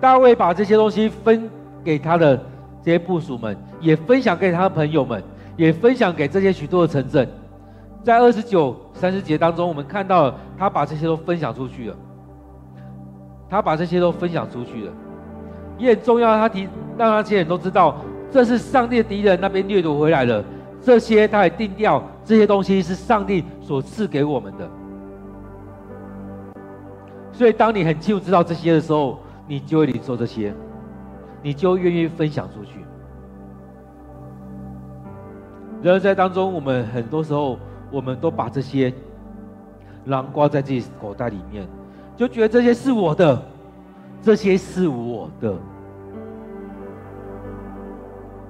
[0.00, 1.48] 大卫把这些东西分
[1.84, 2.36] 给他的
[2.82, 5.22] 这些部属们，也分享给他的朋友们，
[5.56, 7.28] 也分享给这些许多的城镇。
[8.02, 11.96] 在二十九、三十节当中，我们看到他把这些都分享出去了。
[13.50, 14.92] 他把这些都分享出去了。
[15.76, 17.96] 也很重要，他提让那些人都知道，
[18.30, 20.44] 这是上帝的敌人那边掠夺回来了。
[20.80, 24.70] 这些他也定调，这些东西是上帝所赐给我们的。
[27.32, 30.54] 所以，当你很清楚知道这些的时候，你就会领受这些，
[31.42, 32.78] 你就愿意分享出去。
[35.82, 37.58] 然而，在当中，我们很多时候，
[37.92, 38.92] 我们都把这些
[40.06, 41.68] 狼挂在自己口袋里面，
[42.16, 43.40] 就觉得这些是我的。
[44.24, 45.52] 这些是我的，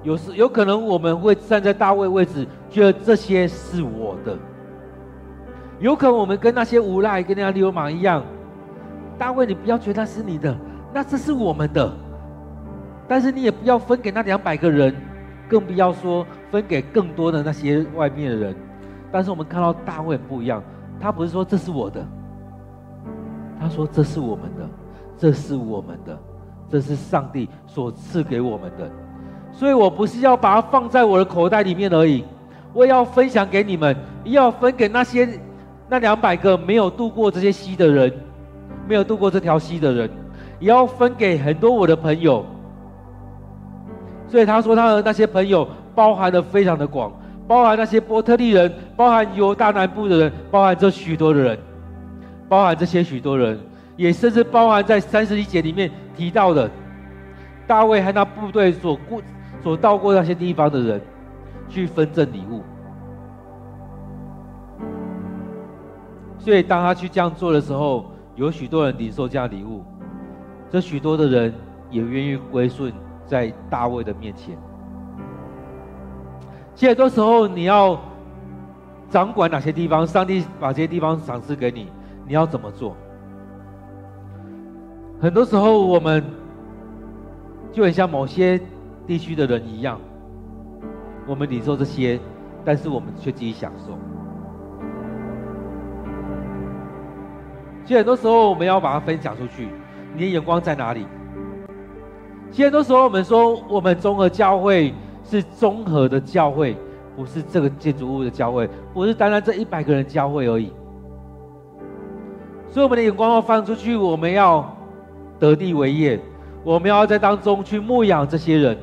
[0.03, 4.35] 有时有可能我们会站在大卫位置，觉得这些是我的；
[5.79, 8.23] 有可能我们跟那些无赖、跟那些流氓一样，
[9.17, 10.55] 大卫，你不要觉得那是你的，
[10.93, 11.91] 那这是我们的。
[13.07, 14.95] 但是你也不要分给那两百个人，
[15.49, 18.55] 更不要说分给更多的那些外面的人。
[19.13, 20.61] 但是我们看到大卫不一样，
[20.99, 22.05] 他不是说这是我的，
[23.57, 24.67] 他说这是我们的。
[25.15, 26.19] 这是我们的，
[26.67, 28.91] 这是上帝所赐给我们的，
[29.53, 32.25] 所以我不是要把它放在我的口袋里面而已，
[32.73, 33.95] 我也要分享给你们，
[34.25, 35.39] 也要分给那些
[35.87, 38.11] 那两百个没有渡过这些溪的人，
[38.85, 40.09] 没有渡过这条溪的人，
[40.59, 42.43] 也要分给很多我的朋友。
[44.27, 47.13] 所以他说他的那些朋友包含的非常的广，
[47.47, 51.59] 包含那些波特利人，包含犹大南部的人，包含这许多的人，
[52.47, 53.59] 包含这些许多人。
[53.95, 56.67] 也甚至包含在三十一节里面提到的，
[57.67, 59.21] 大卫和他部队所过、
[59.61, 61.01] 所到过那些地方的人，
[61.69, 62.63] 去分赠礼物。
[66.39, 69.83] 所以当他去这样做的时候，有许多人领受这样礼物，
[70.71, 71.53] 这许多的人
[71.91, 72.91] 也愿意归顺
[73.27, 74.57] 在大卫的面前。
[76.75, 77.99] 其实很多时候你要
[79.09, 81.87] 掌管哪些地方，上帝把这些地方赏赐给你，
[82.27, 82.95] 你要怎么做？
[85.21, 86.23] 很多时候，我们
[87.71, 88.59] 就很像某些
[89.05, 89.99] 地区的人一样，
[91.27, 92.19] 我们领受这些，
[92.65, 93.97] 但是我们却自己享受。
[97.85, 99.69] 其实很多时候，我们要把它分享出去。
[100.15, 101.05] 你的眼光在哪里？
[102.51, 104.93] 其实很多时候，我们说我们综合教会
[105.39, 106.77] 是综合的教会，
[107.15, 110.71] 不是这个建筑物的教会，不是单单这一百个人教会而已。
[112.69, 114.63] 所以，我们的眼光要放出去，我们要。
[115.39, 116.17] 得地为业，
[116.63, 118.77] 我们要在当中去牧养这些人，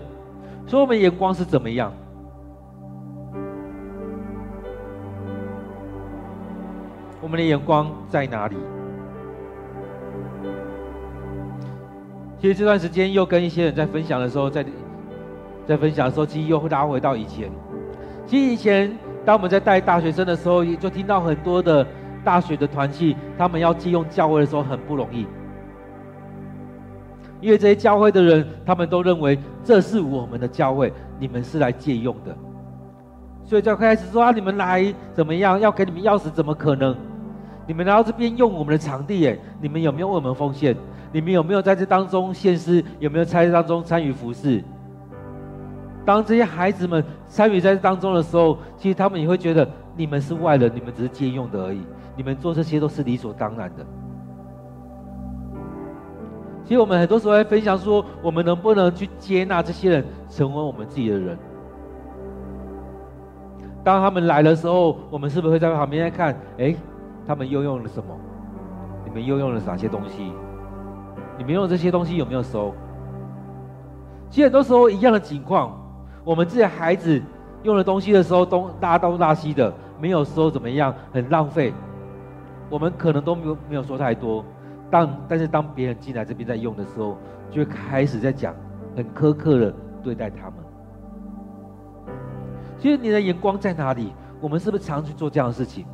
[0.67, 1.91] 所以我们眼光是怎么样？
[7.23, 8.57] 我们的眼光在哪里？
[12.39, 14.63] 其实这段时间又跟一些人在分享的时候，在
[15.67, 17.51] 在分享的时候，其实又会拉回到以前。
[18.27, 21.87] 其实以前，当我们在带大学生的时候，也就听到很多的
[22.25, 25.27] 大学的团契，他们要借用教会的时候很不容易。
[27.41, 32.37] 因为这些教会的人，他们都认为这是我们的教会，你们是来借用的，
[33.45, 35.59] 所以就开始说啊，你们来怎么样？
[35.59, 36.95] 要给你们钥匙，怎么可能？
[37.67, 40.77] 你们来到这边用我们的场地，哎，你们有没有为我们奉献？
[41.13, 42.85] 你们有没有在这当中献诗？
[42.99, 44.63] 有没有在这当中参与服饰？
[46.05, 51.83] 当这些孩子们参与在当中的时候，其实他们也会觉得你们是外人，你们只是借用的而已，
[52.17, 53.85] 你们做这些都是理所当然的。
[56.65, 61.37] 其实我们很多时候在分享说，我们能不能去接纳这些人成为我们自己的人？
[63.83, 66.37] 当他们来的时候，我们是不是会在旁边在看？
[66.59, 66.75] 哎，
[67.27, 68.15] 他们又用了什么？
[69.05, 70.33] 你们又用了哪些东西？
[71.37, 72.75] 你们用这些东西有没有收？
[74.29, 75.80] 其实很多时候一样的情况，
[76.31, 77.21] 我们自己孩子
[77.65, 80.95] 用了东西的时候，东大东大西的，没有收怎么样？
[81.13, 81.75] 很浪费。
[82.69, 84.45] 我们可能都没有没有说太多。
[84.89, 87.19] 但但是当别人进来这边在用的时候，
[87.51, 88.55] 就会开始在讲，
[88.95, 89.75] 很苛刻的
[90.05, 90.55] 对待他们。
[92.79, 94.13] 其实你的眼光在哪里？
[94.41, 95.85] 我们是不是常去做这样的事情？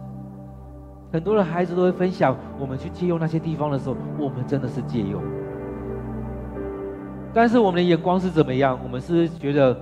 [1.10, 5.22] 很多的孩子都会分享，我们去借用那些地方的时候，我们真的是借用。
[7.32, 8.78] 但是我们的眼光是怎么样？
[8.84, 9.74] 我们是是觉得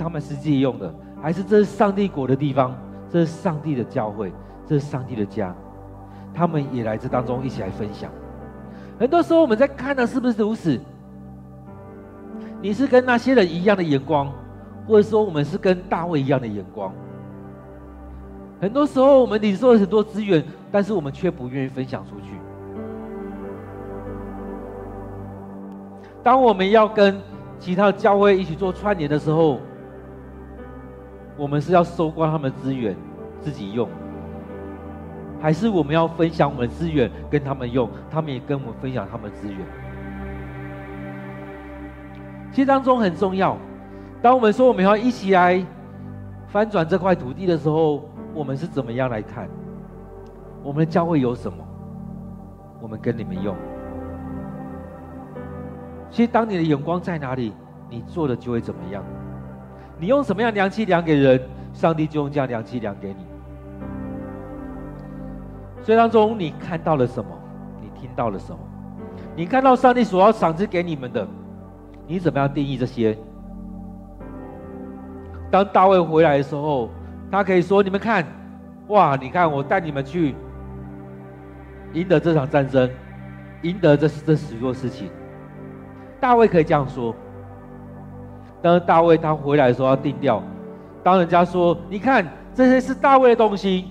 [0.00, 0.92] 他们是自己用的，
[1.22, 2.74] 还是这是上帝国的地方？
[3.10, 4.32] 这是上帝的教会，
[4.66, 5.54] 这是上帝的家，
[6.32, 8.10] 他们也来这当中一起来分享。
[8.98, 10.80] 很多时候我们在看的是不是如此？
[12.62, 14.32] 你是跟那些人一样的眼光，
[14.86, 16.92] 或者说我们是跟大卫一样的眼光？
[18.60, 20.42] 很多时候我们领受了很多资源，
[20.72, 22.28] 但是我们却不愿意分享出去。
[26.22, 27.20] 当我们要跟
[27.58, 29.58] 其他教会一起做串联的时候，
[31.40, 32.94] 我们是要收刮他们资源，
[33.40, 33.88] 自己用。
[35.40, 39.58] 还是我们要分享我们的资源跟他们用，他们也跟我们分享他们资源。
[42.52, 43.56] 其实当中很重要。
[44.20, 45.64] 当我们说我们要一起来
[46.48, 49.48] 翻转这块土地的时候，我们是怎么样来看？
[50.62, 51.56] 我们的教会有什么？
[52.82, 53.56] 我们跟你们用。
[56.10, 57.54] 其实当你的眼光在哪里，
[57.88, 59.02] 你做的就会怎么样。
[60.00, 61.38] 你用什么样量器量给人，
[61.74, 63.26] 上帝就用这样量器量给你。
[65.82, 67.30] 所以当中，你看到了什么？
[67.80, 68.58] 你听到了什么？
[69.36, 71.28] 你看到上帝所要赏赐给你们的，
[72.06, 73.16] 你怎么样定义这些？
[75.50, 76.88] 当大卫回来的时候，
[77.30, 78.24] 他可以说：“你们看，
[78.88, 79.16] 哇！
[79.16, 80.34] 你看我带你们去
[81.92, 82.88] 赢得这场战争，
[83.62, 85.10] 赢得这这许多事情。”
[86.20, 87.14] 大卫可以这样说。
[88.62, 90.42] 当大卫他回来的时候要定调，
[91.02, 93.86] 当人家说：“你看，这些是大卫的东西。”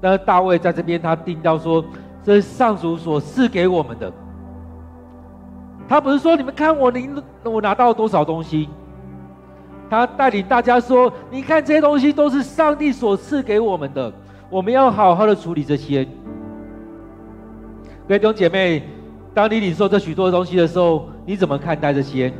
[0.00, 1.84] 那大卫在这边，他定调说
[2.24, 4.10] ：“这是上主所赐给我们的。”
[5.88, 8.68] 他不是说：“你们看我领我拿到了多少东西。”
[9.90, 14.12] 他带领大家说：“你看这些东西都是上帝所赐给我们的，
[14.48, 16.04] 我们要好好的处理这些。”
[18.08, 18.82] 各位弟兄姐妹，
[19.34, 22.32] 当你领受这许多东西的时候，你怎么看待这些？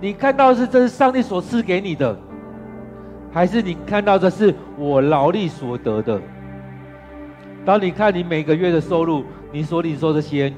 [0.00, 2.16] 你看到的是这是上帝所赐给你的，
[3.32, 6.20] 还是你看到这是我劳力所得的？
[7.64, 10.52] 当你看你每个月的收入，你所领受这些，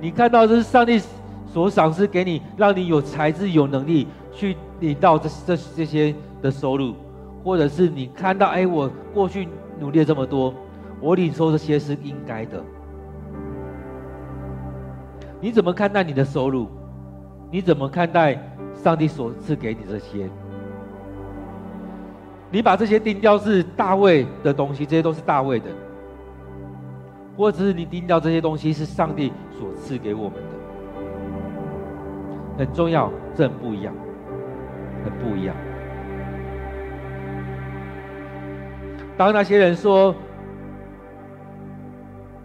[0.00, 1.00] 你看到这是上帝
[1.46, 6.94] 所赏赐给你，让你有才智、有能力去领到这这这些的收入，
[7.44, 10.52] 或者是你看到，哎，我过去努力了这么多，
[11.00, 12.62] 我领受这些是应该的。
[15.40, 16.68] 你怎么看待你的收入？
[17.50, 18.38] 你怎么看待
[18.82, 20.28] 上帝所赐给你这些？
[22.50, 25.66] 你把这些定调是大卫的东西，这些都是大卫的。
[27.36, 30.48] 或者是你定掉这些东西是上帝所赐给我们的，
[32.58, 33.94] 很重要，这很不一样，
[35.04, 35.54] 很不一样。
[39.16, 40.14] 当那些人说，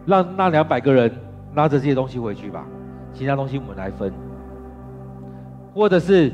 [0.05, 1.11] 让那两百个人
[1.53, 2.65] 拿着这些东西回去吧，
[3.11, 4.24] 其他东西我们来分。
[5.75, 6.31] 或者是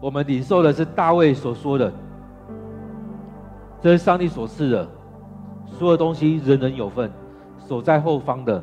[0.00, 1.92] 我们领受的是大卫所说的，
[3.82, 4.88] 这是上帝所赐的，
[5.66, 7.10] 所有东西人人有份。
[7.68, 8.60] 守在后方的，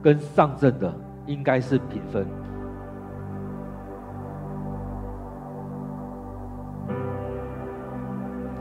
[0.00, 0.90] 跟上阵的
[1.26, 2.24] 应该是平分，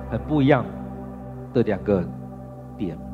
[0.10, 0.66] 很不一样
[1.54, 2.04] 的两个
[2.76, 3.09] 点。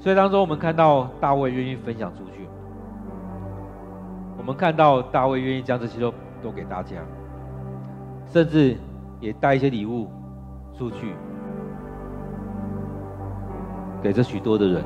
[0.00, 2.48] 所以当中，我们看到大卫愿意分享出去，
[4.36, 6.12] 我们看到大卫愿意将这些都。
[6.40, 6.98] 都给大家，
[8.26, 8.76] 甚至
[9.18, 10.08] 也带一些礼物
[10.72, 11.12] 出去，
[14.00, 14.84] 给这许多的人。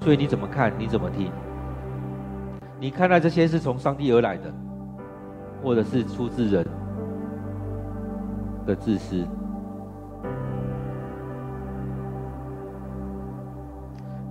[0.00, 0.72] 所以你怎么看？
[0.78, 1.30] 你怎么听？
[2.78, 4.50] 你看待这些是从上帝而来的，
[5.62, 6.66] 或者是出自人
[8.64, 9.26] 的自私？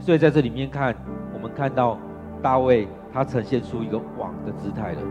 [0.09, 0.95] 所以在这里面看，
[1.31, 1.95] 我们看到
[2.41, 5.01] 大卫他呈现出一个王的姿态了，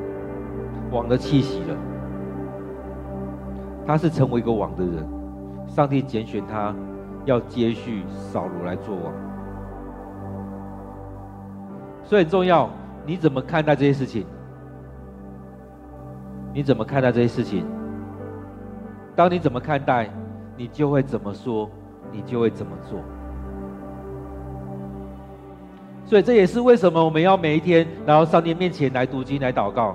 [0.91, 1.77] 王的气息了。
[3.87, 5.09] 他是成为一个王的人，
[5.69, 6.75] 上帝拣选他，
[7.27, 9.13] 要接续扫罗来做王。
[12.03, 12.69] 所以很重要，
[13.07, 14.27] 你怎么看待这些事情？
[16.53, 17.65] 你怎么看待这些事情？
[19.15, 20.11] 当你怎么看待，
[20.57, 21.71] 你就会怎么说，
[22.11, 22.99] 你就会怎么做。
[26.09, 29.95] 所以这也是为什么我们要每一天来到上帝面前来读经、来祷告。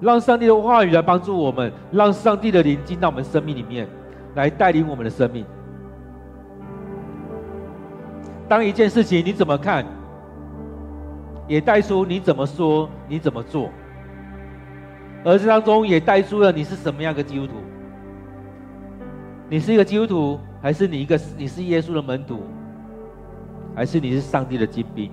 [0.00, 3.86] 让上帝的话语来帮助我们，让上帝的灵进到我们生命里面，
[4.34, 5.44] 来带领我们的生命。
[8.48, 9.86] 当一件事情你怎么看，
[11.46, 13.70] 也带出你怎么说、你怎么做，
[15.24, 17.52] 而这当中也带出了你是什么样的基督徒。
[19.48, 22.42] 你是一个基督徒，还是你一个你是耶稣的门徒，
[23.78, 25.08] 还是你是上帝的精兵？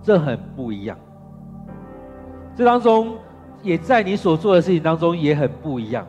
[0.00, 0.96] 这很不一样。
[2.54, 3.16] 这当中。
[3.60, 6.06] 也在你所做的事情当中也很不一样，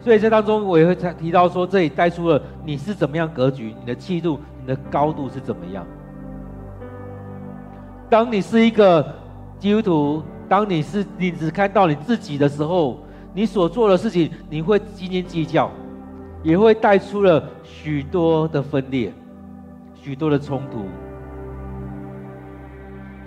[0.00, 5.84] 所以这当中我也会提到说，这里带出了你是怎么样格局，你的气度、你的高度是怎么样。
[8.08, 9.04] 当你是一个
[9.58, 13.00] 基督徒，当你是你只看到你自己的时候，
[13.34, 15.68] 你所做的事情你会斤斤计较，
[16.44, 19.12] 也会带出了许多的分裂，
[20.02, 20.86] 许多的冲突。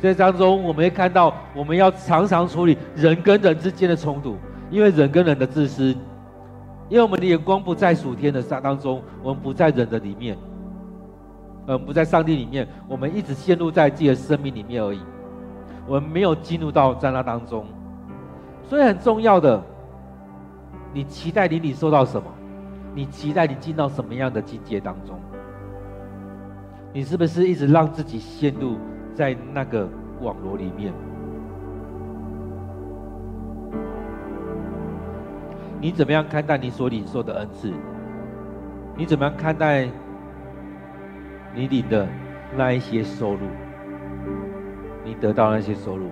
[0.01, 4.35] 这当中，我们会看到，我们要常常处理人跟人之间的冲突，
[4.69, 5.95] 因为人跟人的自私，
[6.89, 10.37] 因为我们的眼光不在属天的当中，我们不在人的里面，
[11.67, 14.99] 呃，不在上帝里面，我们一直陷入在自己的生命里面而已，
[15.87, 17.65] 我们没有进入到在那当中，
[18.63, 19.63] 所以很重要的，
[20.91, 22.27] 你期待你你受到什么？
[22.93, 25.17] 你期待你进到什么样的境界当中？
[26.93, 28.77] 你是不是一直让自己陷入？
[29.15, 29.87] 在那个
[30.21, 30.91] 网络里面，
[35.79, 37.71] 你怎么样看待你所领受的恩赐？
[38.97, 39.87] 你怎么样看待
[41.53, 42.07] 你领的
[42.57, 43.41] 那一些收入？
[45.05, 46.07] 你得到那些收入？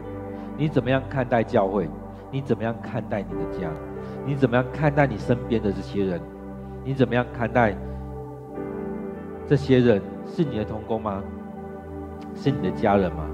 [0.55, 1.89] 你怎么样看待教会？
[2.29, 3.67] 你怎么样看待你的家？
[4.27, 6.21] 你怎么样看待你身边的这些人？
[6.83, 7.75] 你怎么样看待
[9.47, 9.99] 这些人
[10.33, 11.21] 是你的同工吗？
[12.33, 13.27] 是你的家人吗？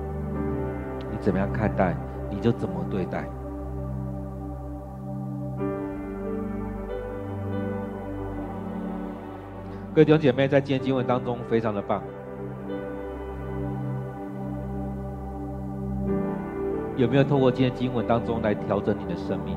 [1.12, 1.96] 你怎么样看待，
[2.28, 3.24] 你就怎么对待。
[9.94, 12.02] 各位弟兄姐妹，在今天经文当中非常的棒。
[16.96, 19.56] 有没有透过今天经文当中来调整你的生命？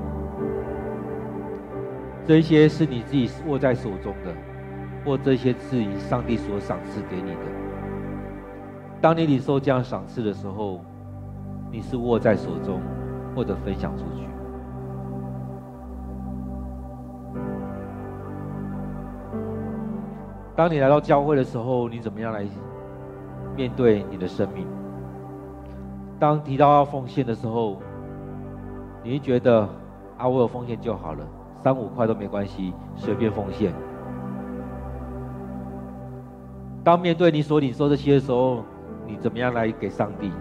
[2.26, 4.34] 这些是你自己握在手中的，
[5.05, 7.40] 或这些是上帝所赏赐给你的。
[9.01, 10.80] 当你领受这样赏赐的时候，
[11.70, 12.80] 你是握在手中，
[13.34, 14.28] 或者分享出去。
[20.55, 22.46] 当你来到教会的时候，你怎么样来
[23.57, 24.66] 面对你的生命？
[26.18, 27.78] 当提到要奉献的时候，
[29.03, 29.66] 你会觉得
[30.18, 31.26] 啊，我有奉献就好了，
[31.62, 33.72] 三五块都没关系，随便奉献。
[36.83, 38.64] 当面对你所领受这些的时候，
[39.07, 40.33] 你怎么样来给上帝？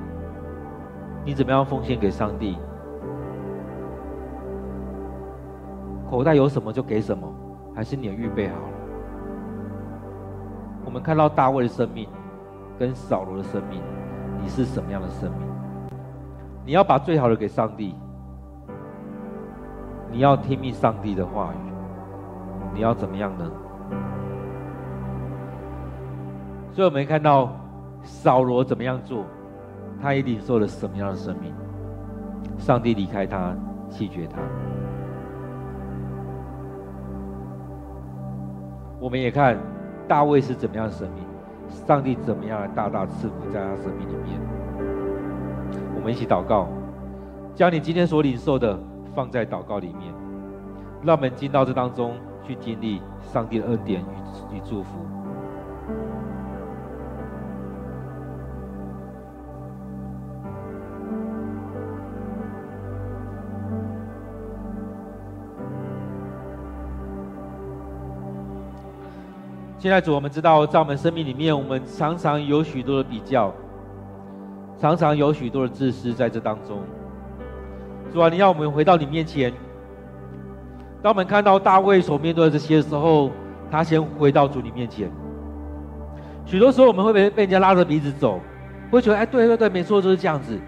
[1.25, 2.57] 你怎么样奉献给上帝？
[6.09, 7.27] 口袋有什么就给什么，
[7.75, 8.63] 还是你预备好了？
[10.85, 12.07] 我们看到大卫的生命
[12.79, 13.81] 跟扫罗的生命，
[14.41, 15.47] 你是什么样的生命？
[16.65, 17.95] 你要把最好的给上帝，
[20.09, 21.71] 你要听命上帝的话语，
[22.73, 23.51] 你要怎么样呢？
[26.73, 27.49] 所以我们看到。
[28.01, 29.25] 扫罗怎么样做，
[30.01, 31.53] 他也领受了什么样的生命？
[32.57, 33.53] 上帝离开他，
[33.89, 34.37] 弃绝他。
[38.97, 39.57] 我们也看
[40.07, 41.25] 大卫是怎么样的生命，
[41.85, 44.39] 上帝怎么样大大赐福在他生命里面。
[45.93, 46.69] 我们一起祷告，
[47.53, 48.79] 将你今天所领受的
[49.13, 50.13] 放在祷告里面，
[51.03, 52.13] 让我们进到这当中
[52.43, 54.99] 去经历上帝的恩典与与祝福。
[69.79, 73.49] 现在主，我们知道，在我们生命里面，我们常常有许多的比较，
[74.77, 76.79] 常常有许多的自私在这当中。
[78.11, 79.53] 主啊，你要我们回到你面前。
[81.01, 83.31] 当我们看到大卫所面对的这些的时候，
[83.71, 85.09] 他先回到主你面前，
[86.45, 88.41] 许多时候我们会被被人家拉着鼻子走，
[88.91, 90.59] 会觉得哎，对对对，没错，就是这样子。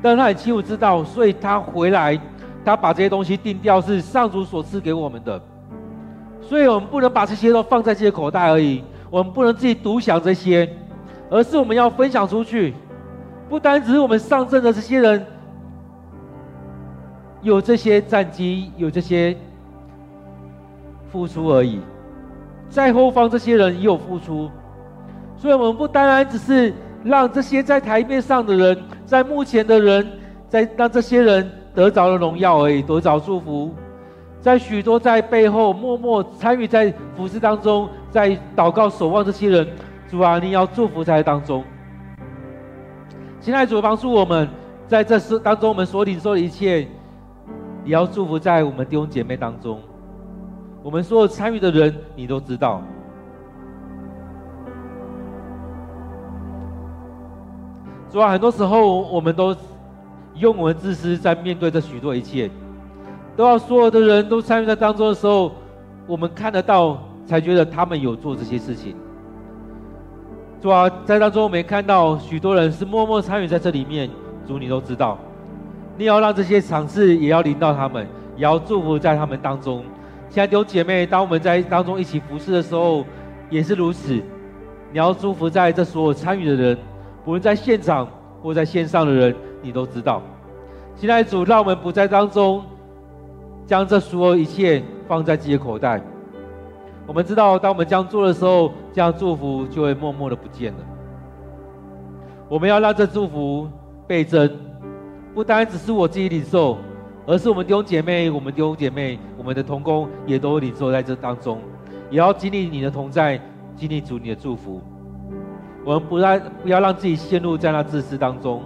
[0.00, 2.18] 但他很清楚知道，所以他回来，
[2.64, 5.38] 他把这些东西定掉是上主所赐给我们的。
[6.48, 10.68] 所以我们不能把这些都放在自己的口袋而已，我们不能自己独享这些，
[11.28, 12.72] 而是我们要分享出去。
[13.48, 15.24] 不单只是我们上阵的这些人
[17.42, 19.36] 有这些战绩，有这些
[21.10, 21.80] 付出而已，
[22.68, 24.50] 在后方这些人也有付出。
[25.36, 26.72] 所以，我们不单单只是
[27.04, 30.06] 让这些在台面上的人，在目前的人，
[30.48, 33.72] 在让这些人得着了荣耀而已，得着祝福。
[34.46, 39.66] 在许多在背后默默参与在服饰当中，在祷告守望这些人，
[40.08, 41.64] 主啊，你要祝福在当中。
[43.40, 44.48] 现在主帮助我们，
[44.86, 46.82] 在这事当中，我们所领受的一切，
[47.84, 49.80] 也要祝福在我们弟兄姐妹当中。
[50.80, 52.80] 我们所有参与的人，你都知道。
[58.12, 59.56] 主啊，很多时候我们都
[60.36, 62.48] 用我们自私在面对这许多一切。
[63.36, 65.52] 都要所有的人都参与在当中的时候，
[66.06, 68.96] 我们看得到，才觉得他们有做这些事情。
[70.62, 74.08] 主啊，在当中我们也看到许多人是默默参与在这里面。
[74.48, 75.18] 主，你都知道，
[75.98, 78.06] 你要让这些场次也要临到他们，
[78.36, 79.84] 也要祝福在他们当中。
[80.30, 83.04] 亲爱的姐妹，当我们在当中一起服侍的时候，
[83.50, 84.14] 也是如此。
[84.92, 86.78] 你要祝福在这所有参与的人，
[87.24, 88.08] 不论在现场
[88.42, 90.22] 或在线上的人，你都知道。
[90.96, 92.64] 亲爱的主，让我们不在当中。
[93.66, 96.00] 将这所有一切放在自己的口袋。
[97.06, 100.78] 我们知道，当我们这样做的时候，这样祝福就会默默的不见了。
[102.48, 103.68] 我们要让这祝福
[104.06, 104.50] 倍增，
[105.34, 106.78] 不单只是我自己领受，
[107.26, 111.58] 而是我们弟兄姐妹、我们弟兄姐妹、我们的同工也都领受在这当中，
[112.10, 113.40] 也要经历你的同在，
[113.76, 114.80] 经历主你的祝福。
[115.84, 118.62] 我们不让不要让自己陷入在那自私当中，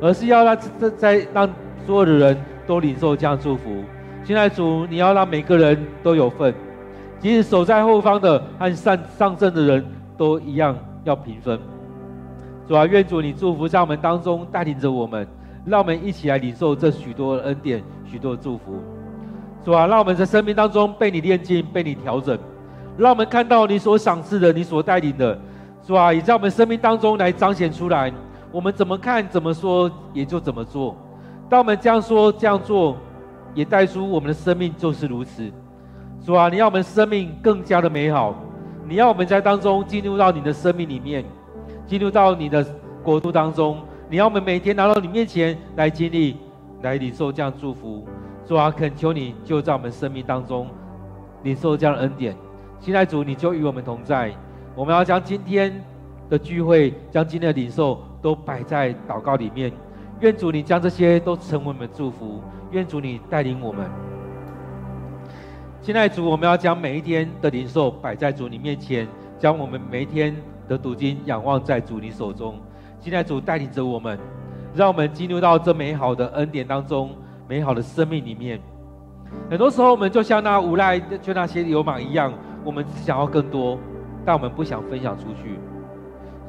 [0.00, 1.48] 而是要让这在让
[1.84, 3.82] 所有的人都领受这样祝福。
[4.26, 6.52] 现在主，你要让每个人都有份，
[7.20, 9.86] 即使守在后方的和上上阵的人
[10.18, 11.56] 都一样要平分。
[12.66, 15.24] 主啊，愿主你祝福在我们当中，带领着我们，
[15.64, 18.82] 让我们一起来领受这许多恩典、许多祝福。
[19.64, 22.36] 主啊，让我们在生命当中被你炼净、被你调整，
[22.98, 25.38] 让我们看到你所赏赐的、你所带领的。
[25.86, 28.12] 主啊，也在我们生命当中来彰显出来。
[28.50, 30.96] 我们怎么看、怎么说，也就怎么做。
[31.48, 32.96] 当我们这样说、这样做。
[33.56, 35.50] 也带出我们的生命就是如此，
[36.22, 38.34] 主啊，你要我们生命更加的美好，
[38.86, 41.24] 你要我们在当中进入到你的生命里面，
[41.86, 42.62] 进入到你的
[43.02, 43.78] 国度当中，
[44.10, 46.36] 你要我们每天拿到你面前来经历，
[46.82, 48.06] 来领受这样祝福，
[48.44, 50.68] 主啊，恳求你就在我们生命当中
[51.42, 52.36] 领受这样的恩典，
[52.78, 54.30] 现在主你就与我们同在，
[54.74, 55.82] 我们要将今天
[56.28, 59.72] 的聚会，将今天的领受都摆在祷告里面，
[60.20, 62.40] 愿主你将这些都成为我们的祝福。
[62.72, 63.88] 愿主你带领我们。
[65.80, 69.06] 现在主，我们要将每一天的领受摆在主你面前，
[69.38, 70.34] 将我们每一天
[70.66, 72.58] 的读经仰望在主你手中。
[72.98, 74.18] 现在主带领着我们，
[74.74, 77.10] 让我们进入到这美好的恩典当中，
[77.46, 78.60] 美好的生命里面。
[79.48, 82.32] 很多时候，我们就像那无赖，就那些流氓一样，
[82.64, 83.78] 我们只想要更多，
[84.24, 85.60] 但我们不想分享出去。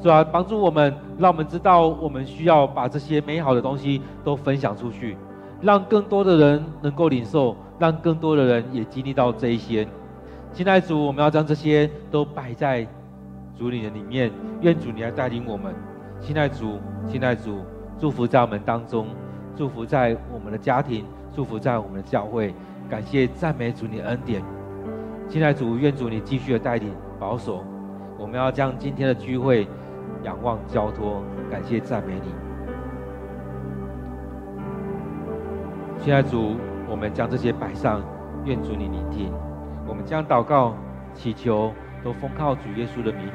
[0.02, 5.18] 主啊，帮助我们，让我们知道我们需要把这些美好的东西都分享出去。
[5.60, 9.88] 让更多的人能够领受，让更多的人也经历到这一些。
[10.54, 12.86] 亲爱的主，我们要将这些都摆在
[13.58, 14.32] 主你的里面，
[14.62, 15.74] 愿主你来带领我们。
[16.22, 16.80] 亲爱的主，
[17.10, 17.58] 亲爱的主，
[18.00, 19.08] 祝福在我们当中，
[19.56, 22.54] 祝福在我们的家庭，祝福在我们的教会。
[22.88, 24.44] 感谢赞美主你的恩典。
[25.28, 27.64] 亲爱的主，愿主你继续的带领保守。
[28.20, 29.68] 我们要将今天的聚会
[30.24, 32.34] 仰望交托，感谢赞美你。
[36.00, 36.56] 亲爱主，
[36.90, 38.02] 我们将这些摆上，
[38.46, 39.32] 愿主你聆听。
[39.86, 40.76] 我们将祷告、
[41.14, 43.30] 祈求都奉靠主耶稣的名，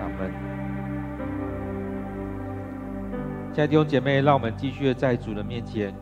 [0.00, 0.32] 阿门。
[3.52, 5.94] 亲爱的弟兄姐妹，让我们继续在主的面前，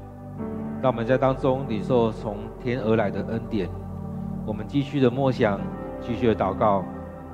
[0.83, 3.69] 让我们在当中领受从天而来的恩典。
[4.47, 5.61] 我们继续的默想，
[6.01, 6.85] 继续的祷告，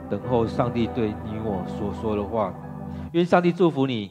[0.09, 2.53] 等候上帝对你我所说的话。
[3.17, 4.11] 愿上帝祝福你，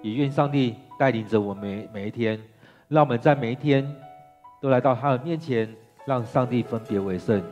[0.00, 2.40] 也愿上帝带领着我们每每一天，
[2.88, 3.86] 让我们在每一天。
[4.62, 5.68] 都来到他的面前，
[6.06, 7.42] 让上帝分别为圣，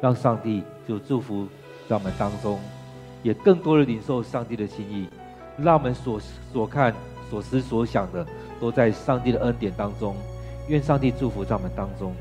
[0.00, 1.46] 让上帝就祝福
[1.86, 2.58] 在我们当中，
[3.22, 5.06] 也更多的领受上帝的心意，
[5.58, 6.18] 让我们所
[6.50, 6.94] 所看、
[7.28, 8.26] 所思、所想的，
[8.58, 10.16] 都在上帝的恩典当中。
[10.68, 12.14] 愿上帝祝福在我们当中。